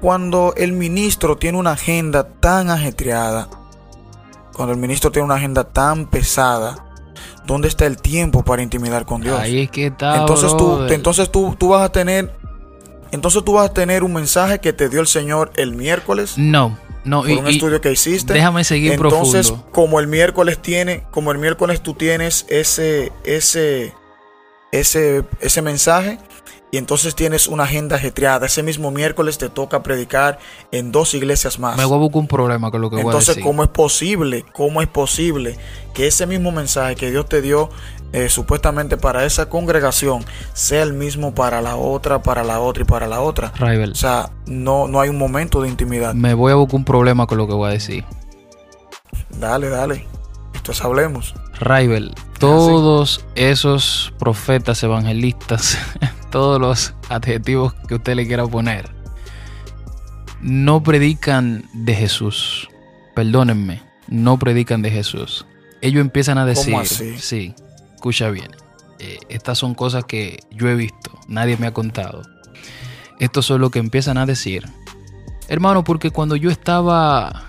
cuando 0.00 0.54
el 0.56 0.72
ministro 0.72 1.36
tiene 1.36 1.58
una 1.58 1.72
agenda 1.72 2.28
tan 2.28 2.70
ajetreada, 2.70 3.48
cuando 4.54 4.72
el 4.72 4.78
ministro 4.80 5.10
tiene 5.10 5.26
una 5.26 5.34
agenda 5.34 5.64
tan 5.64 6.06
pesada, 6.06 6.86
¿dónde 7.46 7.68
está 7.68 7.86
el 7.86 8.00
tiempo 8.00 8.42
para 8.44 8.62
intimidar 8.62 9.04
con 9.04 9.20
Dios? 9.20 9.38
ahí 9.38 9.62
es 9.62 9.70
que 9.70 9.86
está. 9.86 10.16
entonces 10.18 10.56
tú, 10.56 10.86
entonces 10.88 11.30
tú, 11.30 11.54
tú 11.58 11.68
vas 11.68 11.82
a 11.82 11.90
tener, 11.92 12.35
entonces 13.16 13.42
tú 13.44 13.54
vas 13.54 13.70
a 13.70 13.72
tener 13.74 14.04
un 14.04 14.12
mensaje 14.12 14.60
que 14.60 14.72
te 14.72 14.88
dio 14.88 15.00
el 15.00 15.08
Señor 15.08 15.50
el 15.56 15.74
miércoles 15.74 16.34
No, 16.36 16.78
no, 17.04 17.22
por 17.22 17.30
y, 17.30 17.34
un 17.34 17.46
estudio 17.48 17.80
que 17.80 17.90
hiciste. 17.90 18.32
déjame 18.32 18.62
seguir 18.62 18.92
Entonces, 18.92 19.48
profundo. 19.48 19.72
como 19.72 19.98
el 20.00 20.06
miércoles 20.06 20.58
tiene, 20.62 21.02
como 21.10 21.32
el 21.32 21.38
miércoles 21.38 21.80
tú 21.82 21.94
tienes 21.94 22.46
ese, 22.48 23.10
ese, 23.24 23.92
ese, 24.72 25.24
ese 25.40 25.62
mensaje, 25.62 26.18
y 26.72 26.78
entonces 26.78 27.14
tienes 27.14 27.46
una 27.46 27.62
agenda 27.62 27.94
ajetreada. 27.96 28.46
Ese 28.46 28.62
mismo 28.64 28.90
miércoles 28.90 29.38
te 29.38 29.48
toca 29.48 29.84
predicar 29.84 30.40
en 30.72 30.90
dos 30.90 31.14
iglesias 31.14 31.60
más. 31.60 31.76
Me 31.76 31.84
voy 31.84 31.94
a 31.94 32.00
buscar 32.00 32.18
un 32.20 32.26
problema 32.26 32.70
con 32.72 32.80
lo 32.80 32.90
que 32.90 32.96
voy 32.96 33.04
a 33.04 33.06
Entonces, 33.06 33.36
decir. 33.36 33.44
¿cómo 33.44 33.62
es 33.62 33.68
posible? 33.70 34.44
¿Cómo 34.52 34.82
es 34.82 34.88
posible 34.88 35.56
que 35.94 36.08
ese 36.08 36.26
mismo 36.26 36.50
mensaje 36.50 36.96
que 36.96 37.10
Dios 37.10 37.28
te 37.28 37.40
dio 37.40 37.70
eh, 38.12 38.28
supuestamente 38.28 38.96
para 38.96 39.24
esa 39.24 39.48
congregación 39.48 40.24
sea 40.52 40.82
el 40.82 40.92
mismo 40.92 41.34
para 41.34 41.60
la 41.60 41.76
otra, 41.76 42.22
para 42.22 42.44
la 42.44 42.60
otra 42.60 42.82
y 42.82 42.86
para 42.86 43.06
la 43.06 43.20
otra? 43.20 43.52
Rival, 43.58 43.92
O 43.92 43.94
sea, 43.94 44.30
no, 44.46 44.88
no 44.88 45.00
hay 45.00 45.08
un 45.08 45.18
momento 45.18 45.62
de 45.62 45.68
intimidad. 45.68 46.14
me 46.14 46.34
voy 46.34 46.52
a 46.52 46.54
buscar 46.54 46.76
un 46.76 46.84
problema 46.84 47.26
con 47.26 47.38
lo 47.38 47.46
que 47.46 47.54
voy 47.54 47.68
a 47.68 47.72
decir. 47.72 48.04
Dale, 49.38 49.68
dale. 49.68 50.06
Entonces 50.54 50.84
hablemos. 50.84 51.34
Rival, 51.60 52.14
todos 52.38 53.24
esos 53.34 54.12
profetas 54.18 54.82
evangelistas, 54.82 55.78
todos 56.30 56.60
los 56.60 56.94
adjetivos 57.08 57.74
que 57.88 57.94
usted 57.94 58.14
le 58.14 58.26
quiera 58.26 58.46
poner, 58.46 58.90
no 60.40 60.82
predican 60.82 61.64
de 61.72 61.94
Jesús. 61.94 62.68
Perdónenme, 63.14 63.82
no 64.08 64.38
predican 64.38 64.82
de 64.82 64.90
Jesús. 64.90 65.46
Ellos 65.80 66.00
empiezan 66.00 66.38
a 66.38 66.44
decir, 66.44 66.74
así? 66.74 67.16
sí, 67.18 67.54
escucha 67.96 68.30
bien, 68.30 68.52
eh, 68.98 69.18
estas 69.28 69.58
son 69.58 69.74
cosas 69.74 70.04
que 70.04 70.38
yo 70.50 70.68
he 70.68 70.74
visto, 70.74 71.10
nadie 71.26 71.56
me 71.56 71.66
ha 71.66 71.72
contado. 71.72 72.22
Estos 73.18 73.46
son 73.46 73.60
lo 73.60 73.70
que 73.70 73.78
empiezan 73.78 74.18
a 74.18 74.26
decir. 74.26 74.64
Hermano, 75.48 75.82
porque 75.82 76.10
cuando 76.10 76.36
yo 76.36 76.50
estaba 76.50 77.44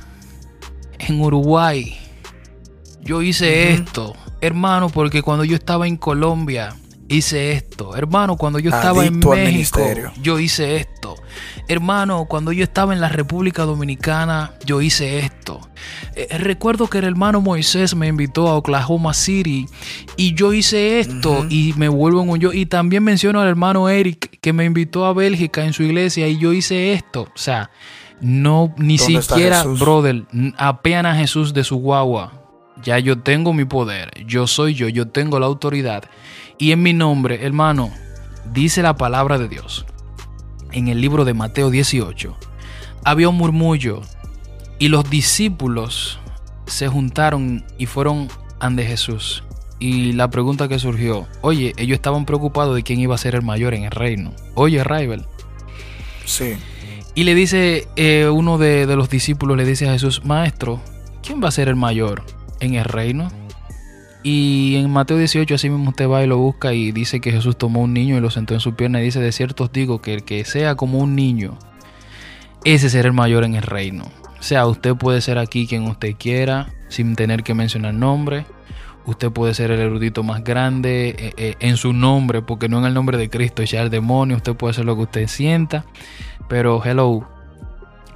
en 0.99 1.19
Uruguay, 1.19 1.97
yo 3.01 3.21
hice 3.21 3.73
esto. 3.73 4.15
Hermano, 4.39 4.89
porque 4.89 5.21
cuando 5.21 5.43
yo 5.43 5.55
estaba 5.55 5.87
en 5.87 5.97
Colombia, 5.97 6.75
hice 7.09 7.51
esto. 7.53 7.95
Hermano, 7.95 8.35
cuando 8.37 8.59
yo 8.59 8.69
estaba 8.69 9.01
Adicto 9.01 9.33
en 9.35 9.43
México, 9.43 9.79
yo 10.21 10.39
hice 10.39 10.77
esto. 10.77 11.15
Hermano, 11.67 12.25
cuando 12.25 12.51
yo 12.51 12.63
estaba 12.63 12.93
en 12.93 13.01
la 13.01 13.09
República 13.09 13.63
Dominicana, 13.63 14.53
yo 14.65 14.81
hice 14.81 15.19
esto. 15.19 15.59
Eh, 16.15 16.27
recuerdo 16.37 16.87
que 16.87 16.97
el 16.99 17.03
hermano 17.03 17.41
Moisés 17.41 17.95
me 17.95 18.07
invitó 18.07 18.47
a 18.47 18.55
Oklahoma 18.55 19.13
City 19.13 19.67
y 20.15 20.33
yo 20.33 20.53
hice 20.53 20.99
esto 20.99 21.45
y 21.49 21.73
me 21.77 21.89
vuelvo 21.89 22.21
en 22.23 22.29
un 22.29 22.39
yo. 22.39 22.53
Y 22.53 22.65
también 22.65 23.03
menciono 23.03 23.41
al 23.41 23.47
hermano 23.47 23.89
Eric 23.89 24.39
que 24.41 24.53
me 24.53 24.65
invitó 24.65 25.05
a 25.05 25.13
Bélgica 25.13 25.65
en 25.65 25.73
su 25.73 25.83
iglesia 25.83 26.27
y 26.27 26.37
yo 26.37 26.53
hice 26.53 26.93
esto. 26.93 27.23
O 27.23 27.37
sea, 27.37 27.69
no, 28.21 28.73
ni 28.77 28.97
¿Dónde 28.97 29.19
está 29.19 29.35
siquiera, 29.35 29.63
brother, 29.63 30.23
n- 30.33 30.53
apean 30.57 31.05
a 31.05 31.15
Jesús 31.15 31.53
de 31.53 31.63
su 31.63 31.77
guagua. 31.77 32.33
Ya 32.83 32.99
yo 32.99 33.19
tengo 33.19 33.53
mi 33.53 33.65
poder, 33.65 34.11
yo 34.25 34.45
soy 34.47 34.73
yo, 34.75 34.87
yo 34.87 35.07
tengo 35.07 35.39
la 35.39 35.47
autoridad. 35.47 36.03
Y 36.59 36.71
en 36.71 36.81
mi 36.81 36.93
nombre, 36.93 37.45
hermano, 37.45 37.91
dice 38.51 38.81
la 38.81 38.95
palabra 38.97 39.37
de 39.37 39.47
Dios. 39.47 39.85
En 40.71 40.87
el 40.87 41.01
libro 41.01 41.23
de 41.23 41.35
Mateo 41.35 41.69
18, 41.69 42.35
había 43.03 43.29
un 43.29 43.37
murmullo 43.37 44.01
y 44.79 44.87
los 44.87 45.09
discípulos 45.09 46.19
se 46.65 46.87
juntaron 46.87 47.63
y 47.77 47.85
fueron 47.85 48.27
ante 48.59 48.85
Jesús. 48.85 49.43
Y 49.79 50.13
la 50.13 50.31
pregunta 50.31 50.67
que 50.67 50.79
surgió, 50.79 51.27
oye, 51.41 51.73
ellos 51.77 51.95
estaban 51.95 52.25
preocupados 52.25 52.75
de 52.75 52.81
quién 52.81 52.99
iba 52.99 53.13
a 53.13 53.19
ser 53.19 53.35
el 53.35 53.43
mayor 53.43 53.75
en 53.75 53.83
el 53.83 53.91
reino. 53.91 54.33
Oye, 54.55 54.83
Rival. 54.83 55.27
Sí. 56.25 56.55
Y 57.13 57.23
le 57.23 57.35
dice 57.35 57.87
eh, 57.95 58.27
uno 58.27 58.57
de, 58.57 58.87
de 58.87 58.95
los 58.95 59.09
discípulos, 59.09 59.57
le 59.57 59.65
dice 59.65 59.87
a 59.87 59.93
Jesús, 59.93 60.25
Maestro, 60.25 60.81
¿quién 61.21 61.41
va 61.43 61.49
a 61.49 61.51
ser 61.51 61.67
el 61.67 61.75
mayor 61.75 62.23
en 62.59 62.73
el 62.73 62.85
reino? 62.85 63.29
Y 64.29 64.75
en 64.75 64.91
Mateo 64.91 65.17
18 65.17 65.55
así 65.55 65.69
mismo 65.69 65.91
usted 65.91 66.09
va 66.09 66.21
y 66.21 66.27
lo 66.27 66.37
busca 66.37 66.73
y 66.73 66.91
dice 66.91 67.21
que 67.21 67.31
Jesús 67.31 67.57
tomó 67.57 67.83
un 67.83 67.93
niño 67.93 68.17
y 68.17 68.19
lo 68.19 68.29
sentó 68.29 68.55
en 68.55 68.59
su 68.59 68.75
pierna 68.75 68.99
y 68.99 69.05
dice, 69.05 69.21
de 69.21 69.31
cierto 69.31 69.63
os 69.63 69.71
digo 69.71 70.01
que 70.01 70.13
el 70.13 70.23
que 70.25 70.43
sea 70.43 70.75
como 70.75 70.99
un 70.99 71.15
niño, 71.15 71.57
ese 72.65 72.89
será 72.89 73.07
el 73.07 73.13
mayor 73.13 73.45
en 73.45 73.55
el 73.55 73.61
reino. 73.61 74.03
O 74.37 74.43
sea, 74.43 74.67
usted 74.67 74.95
puede 74.95 75.21
ser 75.21 75.37
aquí 75.37 75.65
quien 75.65 75.83
usted 75.83 76.15
quiera, 76.19 76.73
sin 76.89 77.15
tener 77.15 77.41
que 77.43 77.53
mencionar 77.53 77.93
nombre. 77.93 78.45
usted 79.05 79.31
puede 79.31 79.53
ser 79.53 79.71
el 79.71 79.79
erudito 79.79 80.23
más 80.23 80.43
grande 80.43 81.15
eh, 81.17 81.33
eh, 81.37 81.55
en 81.61 81.77
su 81.77 81.93
nombre, 81.93 82.41
porque 82.41 82.67
no 82.67 82.79
en 82.79 82.85
el 82.85 82.93
nombre 82.93 83.17
de 83.17 83.29
Cristo 83.29 83.63
ya 83.63 83.81
el 83.81 83.89
demonio, 83.89 84.35
usted 84.35 84.57
puede 84.57 84.71
hacer 84.71 84.83
lo 84.83 84.97
que 84.97 85.03
usted 85.03 85.27
sienta, 85.27 85.85
pero 86.49 86.83
hello, 86.83 87.25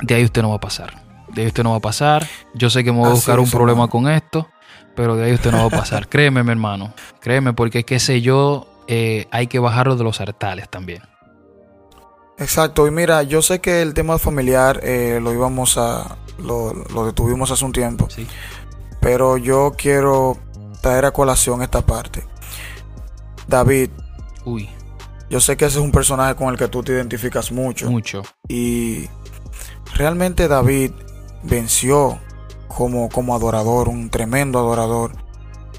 de 0.02 0.16
ahí 0.16 0.26
usted 0.26 0.42
no 0.42 0.50
va 0.50 0.56
a 0.58 0.60
pasar. 0.60 0.94
De 1.34 1.44
ahí 1.44 1.48
usted 1.48 1.64
no 1.64 1.72
va 1.72 1.78
a 1.78 1.80
pasar. 1.80 2.28
Yo 2.54 2.70
sé 2.70 2.84
que 2.84 2.92
me 2.92 2.98
voy 2.98 3.08
a 3.08 3.14
buscar 3.14 3.40
un 3.40 3.50
problema 3.50 3.88
con 3.88 4.10
esto, 4.10 4.50
pero 4.96 5.16
de 5.16 5.26
ahí 5.26 5.34
usted 5.34 5.52
no 5.52 5.58
va 5.58 5.66
a 5.66 5.80
pasar. 5.82 6.08
Créeme, 6.10 6.44
mi 6.44 6.52
hermano. 6.52 6.94
Créeme, 7.20 7.54
porque 7.54 7.84
qué 7.84 8.00
sé 8.00 8.22
yo, 8.22 8.68
eh, 8.88 9.28
hay 9.32 9.48
que 9.48 9.60
bajarlo 9.60 9.96
de 9.96 10.04
los 10.04 10.20
hartales 10.22 10.70
también. 10.70 11.02
Exacto, 12.38 12.88
y 12.88 12.92
mira, 12.92 13.22
yo 13.24 13.42
sé 13.42 13.62
que 13.62 13.82
el 13.82 13.94
tema 13.94 14.18
familiar 14.18 14.82
lo 14.84 15.34
íbamos 15.34 15.78
a. 15.78 16.18
Lo, 16.40 16.74
lo, 16.74 17.06
detuvimos 17.06 17.52
hace 17.52 17.64
un 17.64 17.72
tiempo. 17.72 18.10
Sí. 18.10 18.26
Pero 19.00 19.38
yo 19.38 19.74
quiero 19.78 20.38
traer 20.82 21.06
a 21.06 21.12
colación 21.12 21.62
esta 21.62 21.82
parte. 21.86 22.26
David. 23.48 23.92
Uy. 24.46 24.70
Yo 25.30 25.40
sé 25.40 25.56
que 25.56 25.66
ese 25.66 25.78
es 25.78 25.84
un 25.84 25.92
personaje 25.92 26.36
con 26.36 26.50
el 26.50 26.58
que 26.58 26.68
tú 26.68 26.84
te 26.84 26.92
identificas 26.92 27.52
mucho. 27.52 27.90
Mucho. 27.90 28.22
Y 28.50 29.08
realmente 29.96 30.48
David 30.48 30.92
venció 31.44 32.20
como, 32.74 33.10
como 33.10 33.36
adorador, 33.36 33.90
un 33.90 34.10
tremendo 34.10 34.60
adorador, 34.60 35.12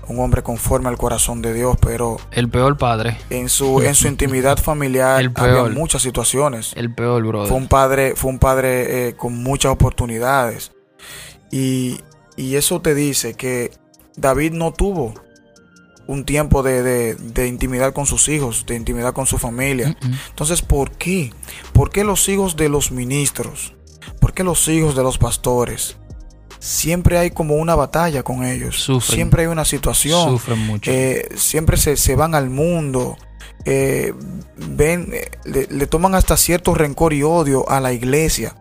un 0.09 0.19
hombre 0.21 0.43
conforme 0.43 0.89
al 0.89 0.99
corazón 0.99 1.43
de 1.43 1.55
Dios, 1.55 1.77
pero 1.81 2.17
el 2.31 2.49
peor 2.49 2.77
padre. 2.77 3.19
En 3.31 3.49
su 3.49 3.81
en 3.83 3.95
su 3.95 4.09
intimidad 4.09 4.59
familiar 4.59 5.21
el 5.21 5.33
había 5.37 5.65
muchas 5.65 6.03
situaciones. 6.03 6.73
El 6.77 6.95
peor 6.95 7.25
brother. 7.25 7.49
Fue 7.49 7.57
un 7.57 7.69
padre 7.69 8.15
fue 8.17 8.31
un 8.31 8.39
padre 8.39 9.09
eh, 9.09 9.17
con 9.17 9.35
muchas 9.43 9.73
oportunidades 9.73 10.73
y, 11.51 12.01
y 12.37 12.57
eso 12.57 12.81
te 12.81 12.95
dice 12.95 13.35
que 13.35 13.71
David 14.17 14.53
no 14.53 14.73
tuvo 14.73 15.15
un 16.07 16.25
tiempo 16.25 16.63
de, 16.63 17.17
intimidad 17.49 17.93
con 17.93 18.07
sus 18.07 18.29
hijos, 18.29 18.67
de 18.67 18.77
intimidad 18.77 19.13
con 19.13 19.27
su 19.27 19.39
familia. 19.39 19.97
Entonces, 20.29 20.63
¿por 20.63 20.91
qué? 20.93 21.33
¿Por 21.73 21.91
qué 21.91 22.05
los 22.05 22.29
hijos 22.29 22.57
de 22.57 22.69
los 22.69 22.93
ministros? 22.93 23.75
¿Por 24.21 24.33
qué 24.33 24.45
los 24.45 24.69
hijos 24.69 24.95
de 24.97 25.03
los 25.03 25.19
pastores? 25.19 25.97
Siempre 26.63 27.19
hay 27.19 27.33
como 27.33 27.57
una 27.57 27.75
batalla 27.75 28.23
con 28.23 28.45
ellos. 28.45 28.89
Siempre 29.03 29.43
hay 29.43 29.49
una 29.49 29.65
situación. 29.65 30.31
Sufren 30.31 30.61
mucho. 30.61 30.93
Eh, 30.93 31.29
siempre 31.35 31.77
se, 31.77 32.15
van 32.15 32.37
al 32.37 32.51
mundo. 32.51 33.17
Eh, 33.65 34.15
ven, 34.69 35.11
eh, 35.13 35.29
le, 35.45 35.87
toman 35.89 36.15
hasta 36.15 36.37
cierto 36.37 36.73
rencor 36.73 37.15
y 37.15 37.25
odio 37.25 37.69
a 37.69 37.81
la 37.81 37.93
iglesia. 37.93 38.55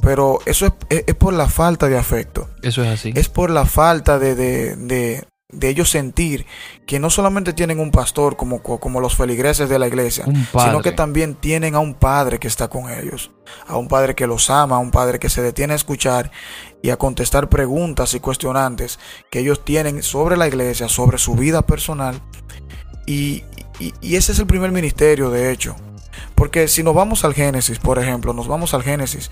Pero 0.00 0.40
eso 0.46 0.76
es, 0.88 1.14
por 1.14 1.32
la 1.32 1.48
falta 1.48 1.88
de 1.88 1.96
afecto. 1.96 2.50
Eso 2.60 2.82
es 2.82 2.88
así. 2.88 3.12
Es 3.14 3.28
por 3.28 3.50
la 3.50 3.66
falta 3.66 4.18
de, 4.18 4.34
de, 4.34 5.24
ellos 5.62 5.88
sentir 5.88 6.46
que 6.86 6.98
no 6.98 7.08
solamente 7.08 7.52
tienen 7.52 7.78
un 7.78 7.92
pastor 7.92 8.36
como, 8.36 8.64
como 8.64 9.00
los 9.00 9.14
feligreses 9.14 9.68
de 9.68 9.78
la 9.78 9.86
iglesia, 9.86 10.24
sino 10.24 10.82
que 10.82 10.90
también 10.90 11.36
tienen 11.36 11.76
a 11.76 11.78
un 11.78 11.94
padre 11.94 12.40
que 12.40 12.48
está 12.48 12.66
con 12.66 12.90
ellos, 12.90 13.30
a 13.68 13.76
un 13.76 13.86
padre 13.86 14.16
que 14.16 14.26
los 14.26 14.50
ama, 14.50 14.74
a 14.76 14.80
un 14.80 14.90
padre 14.90 15.20
que 15.20 15.30
se 15.30 15.40
detiene 15.40 15.74
a 15.74 15.76
escuchar 15.76 16.32
y 16.84 16.90
a 16.90 16.98
contestar 16.98 17.48
preguntas 17.48 18.12
y 18.12 18.20
cuestionantes 18.20 18.98
que 19.30 19.38
ellos 19.38 19.64
tienen 19.64 20.02
sobre 20.02 20.36
la 20.36 20.46
iglesia, 20.46 20.86
sobre 20.86 21.16
su 21.16 21.34
vida 21.34 21.62
personal. 21.62 22.20
y 23.06 23.42
ese 24.02 24.32
es 24.32 24.38
el 24.38 24.46
primer 24.46 24.70
ministerio, 24.70 25.30
de 25.30 25.50
hecho. 25.50 25.76
Porque 26.34 26.68
si 26.68 26.82
nos 26.82 26.94
vamos 26.94 27.24
al 27.24 27.32
Génesis, 27.32 27.78
por 27.78 27.98
ejemplo, 27.98 28.34
nos 28.34 28.48
vamos 28.48 28.74
al 28.74 28.82
Génesis, 28.82 29.30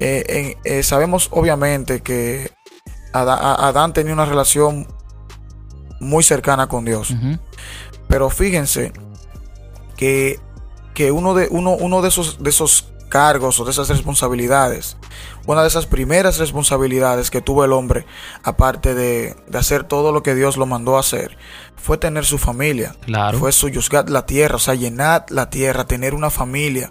eh, 0.00 0.56
eh, 0.64 0.82
sabemos 0.82 1.28
obviamente 1.30 2.00
que 2.00 2.52
Adán, 3.12 3.92
tenía 3.92 4.14
una 4.14 4.24
relación 4.24 4.88
muy 6.00 6.24
cercana 6.24 6.68
con 6.68 6.86
Dios. 6.86 7.14
Pero 8.08 8.30
fíjense 8.30 8.94
que, 9.98 10.40
que 10.94 11.10
uno, 11.10 11.34
de, 11.34 11.48
uno, 11.50 11.72
uno 11.72 12.00
de, 12.00 12.08
esos, 12.08 12.42
de 12.42 12.48
esos 12.48 12.94
cargos 13.10 13.60
o 13.60 13.64
de 13.64 13.70
esas 13.70 13.88
responsabilidades, 13.88 14.96
una 15.46 15.62
de 15.62 15.68
esas 15.68 15.86
primeras 15.86 16.38
responsabilidades 16.38 17.30
que 17.30 17.40
tuvo 17.40 17.64
el 17.64 17.72
hombre, 17.72 18.06
aparte 18.42 18.94
de, 18.94 19.36
de 19.46 19.58
hacer 19.58 19.84
todo 19.84 20.12
lo 20.12 20.22
que 20.22 20.34
Dios 20.34 20.56
lo 20.56 20.66
mandó 20.66 20.96
a 20.96 21.00
hacer, 21.00 21.36
fue 21.76 21.98
tener 21.98 22.24
su 22.24 22.38
familia. 22.38 22.94
Claro. 23.04 23.38
Fue 23.38 23.52
suyuzgar 23.52 24.08
la 24.08 24.24
tierra, 24.24 24.56
o 24.56 24.58
sea, 24.58 24.74
llenar 24.74 25.26
la 25.28 25.50
tierra, 25.50 25.84
tener 25.84 26.14
una 26.14 26.30
familia. 26.30 26.90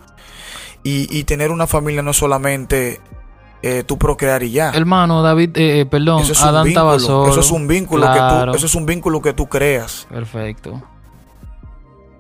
Y, 0.86 1.24
tener 1.24 1.50
una 1.50 1.66
familia 1.66 2.02
no 2.02 2.12
es 2.12 2.18
solamente 2.18 3.00
eh, 3.62 3.84
tú 3.86 3.98
procrear 3.98 4.44
y 4.44 4.52
ya. 4.52 4.72
Hermano, 4.72 5.22
David, 5.22 5.58
eh, 5.58 5.80
eh 5.80 5.86
perdón, 5.86 6.24
eso 6.24 6.34
es 6.34 6.44
Adán 6.44 6.68
estaba 6.68 7.00
solo. 7.00 7.32
Eso 7.32 7.40
es 7.40 7.52
un 7.52 7.68
vínculo 7.68 8.12
que 8.12 8.20
tú, 8.20 8.54
eso 8.54 8.66
es 8.66 8.76
un 8.76 8.86
vínculo 8.86 9.22
que 9.22 9.32
tú 9.32 9.48
creas. 9.48 10.06
Perfecto. 10.10 10.84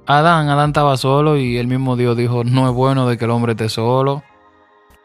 Adán, 0.05 0.47
Adán 0.47 0.69
estaba 0.69 0.95
solo 0.95 1.37
y 1.37 1.57
el 1.57 1.67
mismo 1.67 1.97
Dios 1.97 2.15
dijo, 2.15 2.45
no 2.45 2.69
es 2.69 2.73
bueno 2.73 3.07
de 3.07 3.17
que 3.17 3.25
el 3.25 3.31
hombre 3.31 3.51
esté 3.51 3.67
solo. 3.67 4.23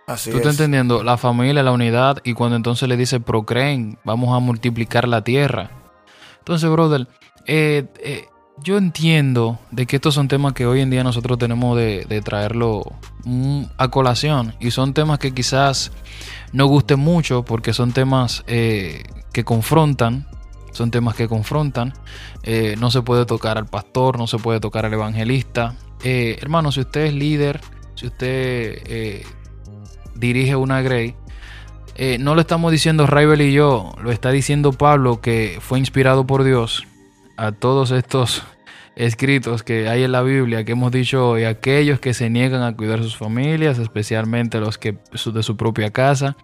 Así 0.08 0.30
¿Tú 0.30 0.38
estás 0.38 0.54
entendiendo? 0.54 1.04
La 1.04 1.18
familia, 1.18 1.62
la 1.62 1.70
unidad, 1.70 2.18
y 2.24 2.32
cuando 2.32 2.56
entonces 2.56 2.88
le 2.88 2.96
dice 2.96 3.20
procreen, 3.20 3.98
vamos 4.04 4.34
a 4.34 4.38
multiplicar 4.38 5.06
la 5.06 5.22
tierra. 5.22 5.70
Entonces, 6.38 6.70
brother, 6.70 7.06
eh, 7.44 7.84
eh, 8.02 8.24
yo 8.64 8.78
entiendo 8.78 9.58
de 9.70 9.84
que 9.84 9.96
estos 9.96 10.14
son 10.14 10.26
temas 10.26 10.54
que 10.54 10.64
hoy 10.64 10.80
en 10.80 10.88
día 10.88 11.04
nosotros 11.04 11.38
tenemos 11.38 11.76
de, 11.76 12.22
traerlo 12.24 12.84
mm, 13.24 13.64
a 13.76 13.88
colación 13.88 14.54
y 14.60 14.70
son 14.70 14.94
temas 14.94 15.18
que 15.18 15.34
quizás 15.34 15.92
no 16.54 16.64
gusten 16.66 17.00
mucho 17.00 17.44
porque 17.44 17.74
son 17.74 17.92
temas 17.92 18.44
eh, 18.46 19.02
que 19.34 19.44
confrontan, 19.44 20.26
son 20.72 20.90
temas 20.90 21.16
que 21.16 21.28
confrontan. 21.28 21.92
no 22.78 22.90
se 22.90 23.02
puede 23.02 23.26
tocar 23.26 23.58
al 23.58 23.66
pastor, 23.66 24.16
no 24.16 24.26
se 24.26 24.38
puede 24.38 24.58
tocar 24.58 24.86
al 24.86 24.94
evangelista. 24.94 25.76
hermano, 26.02 26.72
si 26.72 26.80
usted 26.80 27.06
es 27.06 27.12
líder, 27.12 27.60
si 27.94 28.06
usted 28.06 29.26
dirige 30.18 30.56
una 30.56 30.82
Grey, 30.82 31.14
no 32.20 32.34
lo 32.34 32.40
estamos 32.40 32.70
diciendo 32.70 33.06
Raibel 33.06 33.40
y 33.40 33.52
yo, 33.52 33.92
lo 34.02 34.12
está 34.12 34.30
diciendo 34.30 34.72
Pablo 34.72 35.20
que 35.20 35.58
fue 35.60 35.78
inspirado 35.78 36.26
por 36.26 36.44
Dios 36.44 36.86
a 37.36 37.52
todos 37.52 37.90
estos 37.90 38.44
escritos 38.98 39.62
que 39.62 39.88
hay 39.88 40.02
en 40.02 40.10
la 40.10 40.22
Biblia 40.22 40.64
que 40.64 40.72
hemos 40.72 40.90
dicho 40.90 41.30
hoy, 41.30 41.44
aquellos 41.44 42.00
que 42.00 42.14
se 42.14 42.28
niegan 42.30 42.62
a 42.62 42.76
cuidar 42.76 43.00
sus 43.00 43.16
familias, 43.16 43.78
especialmente 43.78 44.58
los 44.58 44.76
que 44.76 44.98
de 45.32 45.42
su 45.44 45.56
propia 45.56 45.90
casa, 45.90 46.36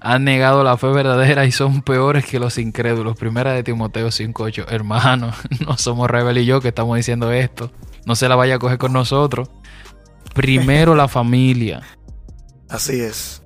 han 0.00 0.24
negado 0.24 0.64
la 0.64 0.76
fe 0.76 0.88
verdadera 0.88 1.46
y 1.46 1.52
son 1.52 1.80
peores 1.82 2.26
que 2.26 2.40
los 2.40 2.58
incrédulos. 2.58 3.16
Primera 3.16 3.52
de 3.52 3.62
Timoteo 3.62 4.08
5.8, 4.08 4.66
hermano, 4.68 5.32
no 5.66 5.78
somos 5.78 6.10
Rebel 6.10 6.38
y 6.38 6.44
yo 6.44 6.60
que 6.60 6.68
estamos 6.68 6.96
diciendo 6.96 7.30
esto, 7.30 7.70
no 8.04 8.16
se 8.16 8.28
la 8.28 8.34
vaya 8.34 8.56
a 8.56 8.58
coger 8.58 8.78
con 8.78 8.92
nosotros. 8.92 9.48
Primero 10.34 10.96
la 10.96 11.06
familia. 11.06 11.82
Así 12.72 13.02
es. 13.02 13.42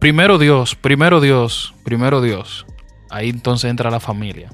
Primero 0.00 0.38
Dios, 0.38 0.74
primero 0.74 1.20
Dios, 1.20 1.72
primero 1.84 2.20
Dios. 2.20 2.66
Ahí 3.10 3.28
entonces 3.28 3.70
entra 3.70 3.92
la 3.92 4.00
familia. 4.00 4.50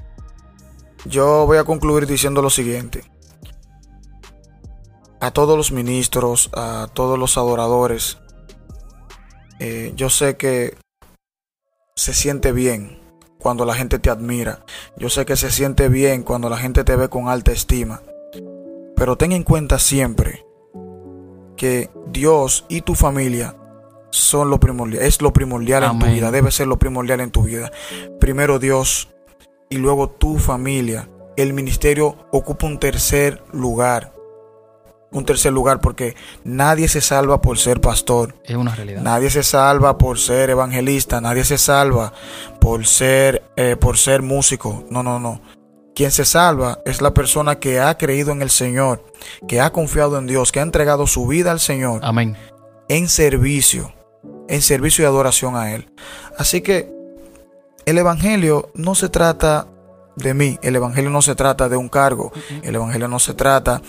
Yo 1.05 1.47
voy 1.47 1.57
a 1.57 1.63
concluir 1.63 2.05
diciendo 2.05 2.43
lo 2.43 2.51
siguiente. 2.51 3.03
A 5.19 5.31
todos 5.31 5.57
los 5.57 5.71
ministros, 5.71 6.51
a 6.53 6.89
todos 6.93 7.17
los 7.17 7.39
adoradores, 7.39 8.19
eh, 9.59 9.93
yo 9.95 10.11
sé 10.11 10.37
que 10.37 10.77
se 11.95 12.13
siente 12.13 12.51
bien 12.51 12.99
cuando 13.39 13.65
la 13.65 13.73
gente 13.73 13.97
te 13.97 14.11
admira. 14.11 14.63
Yo 14.95 15.09
sé 15.09 15.25
que 15.25 15.37
se 15.37 15.49
siente 15.49 15.89
bien 15.89 16.21
cuando 16.21 16.51
la 16.51 16.57
gente 16.57 16.83
te 16.83 16.95
ve 16.95 17.09
con 17.09 17.29
alta 17.29 17.51
estima. 17.51 18.03
Pero 18.95 19.17
ten 19.17 19.31
en 19.31 19.41
cuenta 19.41 19.79
siempre 19.79 20.45
que 21.57 21.89
Dios 22.11 22.65
y 22.69 22.81
tu 22.81 22.93
familia 22.93 23.55
son 24.13 24.51
lo 24.51 24.59
primordial, 24.59 25.03
es 25.03 25.21
lo 25.21 25.33
primordial 25.33 25.83
en 25.83 25.99
tu 25.99 26.05
vida, 26.05 26.29
debe 26.29 26.51
ser 26.51 26.67
lo 26.67 26.77
primordial 26.77 27.19
en 27.19 27.31
tu 27.31 27.43
vida. 27.43 27.71
Primero 28.19 28.59
Dios, 28.59 29.09
y 29.73 29.77
luego 29.77 30.07
tu 30.07 30.37
familia. 30.37 31.09
El 31.35 31.53
ministerio 31.53 32.15
ocupa 32.31 32.67
un 32.67 32.77
tercer 32.77 33.43
lugar. 33.51 34.13
Un 35.11 35.25
tercer 35.25 35.51
lugar 35.51 35.79
porque 35.79 36.15
nadie 36.43 36.87
se 36.87 37.01
salva 37.01 37.41
por 37.41 37.57
ser 37.57 37.81
pastor. 37.81 38.35
Es 38.43 38.55
una 38.55 38.75
realidad. 38.75 39.01
Nadie 39.01 39.31
se 39.31 39.41
salva 39.41 39.97
por 39.97 40.19
ser 40.19 40.51
evangelista. 40.51 41.21
Nadie 41.21 41.43
se 41.43 41.57
salva 41.57 42.13
por 42.61 42.85
ser, 42.85 43.43
eh, 43.55 43.75
por 43.75 43.97
ser 43.97 44.21
músico. 44.21 44.83
No, 44.91 45.01
no, 45.01 45.19
no. 45.19 45.41
Quien 45.95 46.11
se 46.11 46.23
salva 46.23 46.77
es 46.85 47.01
la 47.01 47.15
persona 47.15 47.55
que 47.55 47.79
ha 47.79 47.97
creído 47.97 48.31
en 48.31 48.43
el 48.43 48.51
Señor, 48.51 49.03
que 49.47 49.59
ha 49.59 49.71
confiado 49.71 50.19
en 50.19 50.27
Dios, 50.27 50.51
que 50.51 50.59
ha 50.59 50.63
entregado 50.63 51.07
su 51.07 51.25
vida 51.25 51.51
al 51.51 51.59
Señor. 51.59 52.01
Amén. 52.03 52.37
En 52.89 53.09
servicio, 53.09 53.91
en 54.47 54.61
servicio 54.61 55.03
y 55.03 55.07
adoración 55.07 55.55
a 55.55 55.73
Él. 55.73 55.89
Así 56.37 56.61
que 56.61 56.91
el 57.85 57.97
Evangelio 57.97 58.71
no 58.75 58.95
se 58.95 59.09
trata 59.09 59.67
de 60.15 60.33
mí, 60.33 60.59
el 60.61 60.75
Evangelio 60.75 61.09
no 61.09 61.21
se 61.21 61.35
trata 61.35 61.69
de 61.69 61.77
un 61.77 61.89
cargo, 61.89 62.31
el 62.61 62.75
Evangelio 62.75 63.07
no 63.07 63.19
se 63.19 63.33
trata 63.33 63.81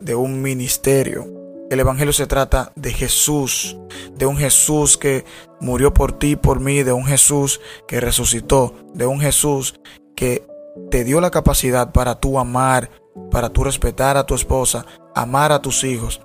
de 0.00 0.14
un 0.14 0.42
ministerio, 0.42 1.26
el 1.70 1.80
Evangelio 1.80 2.12
se 2.12 2.26
trata 2.26 2.72
de 2.76 2.92
Jesús, 2.92 3.76
de 4.14 4.26
un 4.26 4.36
Jesús 4.36 4.96
que 4.96 5.24
murió 5.60 5.92
por 5.92 6.12
ti, 6.12 6.36
por 6.36 6.60
mí, 6.60 6.82
de 6.82 6.92
un 6.92 7.04
Jesús 7.04 7.60
que 7.86 8.00
resucitó, 8.00 8.74
de 8.94 9.06
un 9.06 9.20
Jesús 9.20 9.78
que 10.14 10.46
te 10.90 11.04
dio 11.04 11.20
la 11.20 11.30
capacidad 11.30 11.92
para 11.92 12.20
tú 12.20 12.38
amar, 12.38 12.90
para 13.30 13.50
tú 13.50 13.64
respetar 13.64 14.16
a 14.16 14.26
tu 14.26 14.34
esposa, 14.34 14.86
amar 15.14 15.52
a 15.52 15.60
tus 15.60 15.84
hijos 15.84 16.20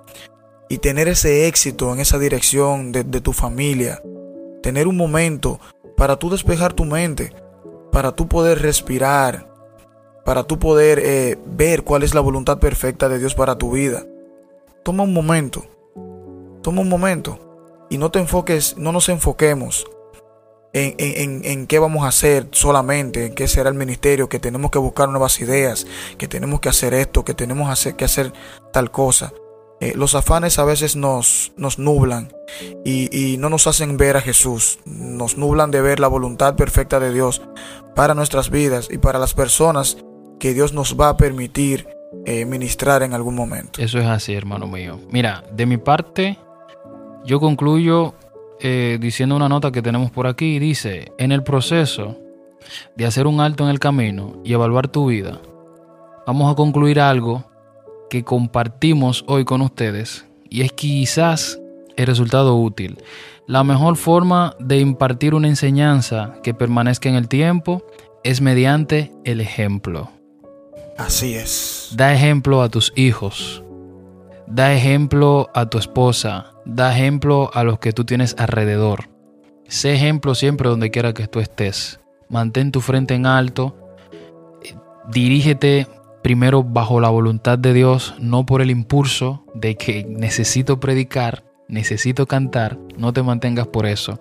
y 0.68 0.78
tener 0.78 1.08
ese 1.08 1.46
éxito 1.46 1.92
en 1.92 2.00
esa 2.00 2.18
dirección 2.18 2.92
de, 2.92 3.04
tu 3.04 3.32
familia. 3.32 4.02
Tener 4.62 4.86
un 4.88 4.96
momento 4.96 5.60
para 5.96 6.16
tú 6.16 6.30
despejar 6.30 6.72
tu 6.72 6.84
mente, 6.84 7.32
para 7.90 8.12
tú 8.12 8.28
poder 8.28 8.62
respirar, 8.62 9.52
para 10.24 10.44
tú 10.44 10.58
poder 10.58 10.98
eh, 11.02 11.38
ver 11.46 11.82
cuál 11.82 12.02
es 12.02 12.14
la 12.14 12.20
voluntad 12.20 12.58
perfecta 12.58 13.08
de 13.08 13.18
Dios 13.18 13.34
para 13.34 13.58
tu 13.58 13.72
vida. 13.72 14.04
Toma 14.82 15.02
un 15.02 15.12
momento, 15.12 15.64
toma 16.62 16.80
un 16.80 16.88
momento 16.88 17.38
y 17.90 17.98
no 17.98 18.10
te 18.10 18.18
enfoques, 18.18 18.76
no 18.78 18.92
nos 18.92 19.08
enfoquemos 19.08 19.84
en, 20.72 20.94
en, 20.98 21.44
en, 21.44 21.66
qué 21.66 21.78
vamos 21.78 22.04
a 22.04 22.08
hacer 22.08 22.48
solamente, 22.52 23.26
en 23.26 23.34
qué 23.34 23.46
será 23.46 23.68
el 23.68 23.74
ministerio, 23.74 24.28
que 24.28 24.38
tenemos 24.38 24.70
que 24.70 24.78
buscar 24.78 25.08
nuevas 25.08 25.40
ideas, 25.40 25.86
que 26.16 26.28
tenemos 26.28 26.60
que 26.60 26.70
hacer 26.70 26.94
esto, 26.94 27.24
que 27.24 27.34
tenemos 27.34 27.70
hacer, 27.70 27.94
que 27.94 28.06
hacer 28.06 28.32
tal 28.72 28.90
cosa. 28.90 29.32
Eh, 29.82 29.94
los 29.96 30.14
afanes 30.14 30.60
a 30.60 30.64
veces 30.64 30.94
nos, 30.94 31.50
nos 31.56 31.80
nublan 31.80 32.32
y, 32.84 33.08
y, 33.10 33.36
no 33.36 33.48
nos 33.48 33.66
hacen 33.66 33.96
ver 33.96 34.16
a 34.16 34.20
Jesús, 34.20 34.78
nos 34.86 35.36
nublan 35.36 35.72
de 35.72 35.80
ver 35.80 35.98
la 35.98 36.06
voluntad 36.06 36.54
perfecta 36.54 37.00
de 37.00 37.12
Dios 37.12 37.42
para 37.96 38.14
nuestras 38.14 38.48
vidas 38.48 38.86
y 38.92 38.98
para 38.98 39.18
las 39.18 39.34
personas 39.34 39.96
que 40.38 40.54
Dios 40.54 40.72
nos 40.72 40.96
va 40.96 41.08
a 41.08 41.16
permitir 41.16 41.88
eh, 42.26 42.44
ministrar 42.44 43.02
en 43.02 43.12
algún 43.12 43.34
momento. 43.34 43.82
Eso 43.82 43.98
es 43.98 44.06
así, 44.06 44.34
hermano 44.34 44.68
mío. 44.68 45.00
Mira, 45.10 45.42
de 45.52 45.66
mi 45.66 45.78
parte, 45.78 46.38
yo 47.24 47.40
concluyo 47.40 48.14
eh, 48.60 48.98
diciendo 49.00 49.34
una 49.34 49.48
nota 49.48 49.72
que 49.72 49.82
tenemos 49.82 50.12
por 50.12 50.28
aquí. 50.28 50.60
Dice, 50.60 51.10
en 51.18 51.32
el 51.32 51.42
proceso 51.42 52.16
de 52.94 53.04
hacer 53.04 53.26
un 53.26 53.40
alto 53.40 53.64
en 53.64 53.70
el 53.70 53.80
camino 53.80 54.40
y 54.44 54.52
evaluar 54.52 54.86
tu 54.86 55.06
vida, 55.06 55.40
vamos 56.24 56.52
a 56.52 56.54
concluir 56.54 57.00
algo 57.00 57.50
que 58.12 58.24
compartimos 58.24 59.24
hoy 59.26 59.46
con 59.46 59.62
ustedes 59.62 60.26
y 60.50 60.60
es 60.60 60.72
quizás 60.74 61.58
el 61.96 62.06
resultado 62.06 62.56
útil. 62.56 62.98
La 63.46 63.64
mejor 63.64 63.96
forma 63.96 64.54
de 64.58 64.80
impartir 64.80 65.34
una 65.34 65.48
enseñanza 65.48 66.34
que 66.42 66.52
permanezca 66.52 67.08
en 67.08 67.14
el 67.14 67.26
tiempo 67.26 67.82
es 68.22 68.42
mediante 68.42 69.10
el 69.24 69.40
ejemplo. 69.40 70.10
Así 70.98 71.32
es. 71.32 71.94
Da 71.96 72.12
ejemplo 72.12 72.60
a 72.60 72.68
tus 72.68 72.92
hijos. 72.96 73.64
Da 74.46 74.74
ejemplo 74.74 75.48
a 75.54 75.70
tu 75.70 75.78
esposa. 75.78 76.52
Da 76.66 76.92
ejemplo 76.92 77.50
a 77.54 77.64
los 77.64 77.78
que 77.78 77.94
tú 77.94 78.04
tienes 78.04 78.36
alrededor. 78.38 79.08
Sé 79.68 79.94
ejemplo 79.94 80.34
siempre 80.34 80.68
donde 80.68 80.90
quiera 80.90 81.14
que 81.14 81.28
tú 81.28 81.40
estés. 81.40 81.98
Mantén 82.28 82.72
tu 82.72 82.82
frente 82.82 83.14
en 83.14 83.24
alto. 83.24 83.74
Dirígete 85.08 85.86
primero 86.22 86.62
bajo 86.62 87.00
la 87.00 87.08
voluntad 87.08 87.58
de 87.58 87.72
Dios, 87.72 88.14
no 88.18 88.46
por 88.46 88.62
el 88.62 88.70
impulso 88.70 89.44
de 89.54 89.76
que 89.76 90.04
necesito 90.04 90.80
predicar, 90.80 91.44
necesito 91.68 92.26
cantar. 92.26 92.78
No 92.96 93.12
te 93.12 93.22
mantengas 93.22 93.66
por 93.66 93.86
eso. 93.86 94.20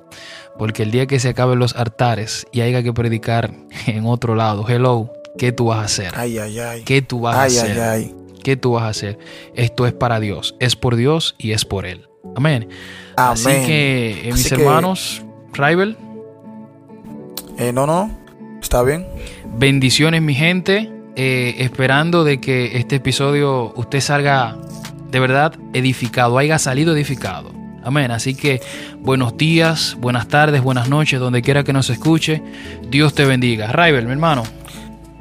Porque 0.58 0.84
el 0.84 0.92
día 0.92 1.08
que 1.08 1.20
se 1.20 1.30
acaben 1.30 1.60
los 1.60 1.76
altares 1.76 2.46
y 2.52 2.62
haya 2.62 2.84
que 2.84 2.94
predicar 2.94 3.52
en 3.88 4.06
otro 4.06 4.36
lado, 4.36 4.66
hello, 4.68 5.12
¿Qué 5.38 5.52
tú 5.52 5.66
vas 5.66 5.80
a 5.80 5.84
hacer? 5.84 6.14
Ay, 6.16 6.38
ay, 6.38 6.60
ay. 6.60 6.84
¿Qué 6.84 7.02
tú 7.02 7.22
vas 7.22 7.36
a 7.36 7.44
hacer? 7.44 7.80
Ay, 7.80 8.06
ay. 8.06 8.16
¿Qué 8.44 8.58
tú 8.58 8.74
vas 8.74 8.84
a 8.84 8.90
hacer? 8.90 9.20
Esto 9.56 9.86
es 9.86 9.94
para 9.94 10.20
Dios, 10.20 10.56
es 10.60 10.76
por 10.76 10.96
Dios 10.96 11.36
y 11.38 11.52
es 11.52 11.64
por 11.64 11.86
Él. 11.86 12.08
Amén. 12.36 12.68
Amén. 13.16 13.34
Así 13.34 13.50
que, 13.66 14.30
eh, 14.30 14.34
mis 14.34 14.52
hermanos, 14.52 15.24
Rival. 15.54 15.98
Eh, 17.58 17.72
no, 17.72 17.86
no, 17.86 18.10
está 18.62 18.82
bien. 18.84 19.08
Bendiciones, 19.58 20.22
mi 20.22 20.34
gente. 20.34 20.92
Eh, 21.16 21.56
esperando 21.60 22.24
de 22.24 22.40
que 22.40 22.78
este 22.78 22.96
episodio 22.98 23.74
usted 23.76 24.00
salga 24.00 24.58
de 25.10 25.20
verdad 25.20 25.54
edificado, 25.74 26.38
haya 26.38 26.58
salido 26.58 26.94
edificado. 26.96 27.52
Amén. 27.84 28.12
Así 28.12 28.36
que 28.36 28.62
buenos 29.00 29.36
días, 29.38 29.98
buenas 30.00 30.28
tardes, 30.28 30.62
buenas 30.62 30.88
noches, 30.88 31.20
donde 31.20 31.42
quiera 31.42 31.64
que 31.64 31.74
nos 31.74 31.90
escuche. 31.90 32.42
Dios 32.90 33.14
te 33.14 33.26
bendiga. 33.26 33.72
Rival, 33.72 34.06
mi 34.06 34.12
hermano. 34.12 34.44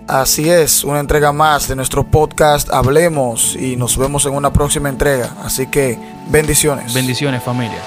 Así 0.06 0.48
es, 0.48 0.82
una 0.82 0.98
entrega 0.98 1.32
más 1.32 1.68
de 1.68 1.76
nuestro 1.76 2.04
podcast 2.04 2.68
Hablemos 2.72 3.54
y 3.54 3.76
nos 3.76 3.96
vemos 3.96 4.26
en 4.26 4.34
una 4.34 4.52
próxima 4.52 4.88
entrega. 4.88 5.36
Así 5.44 5.68
que 5.68 5.98
bendiciones. 6.28 6.92
Bendiciones 6.92 7.42
familia. 7.42 7.78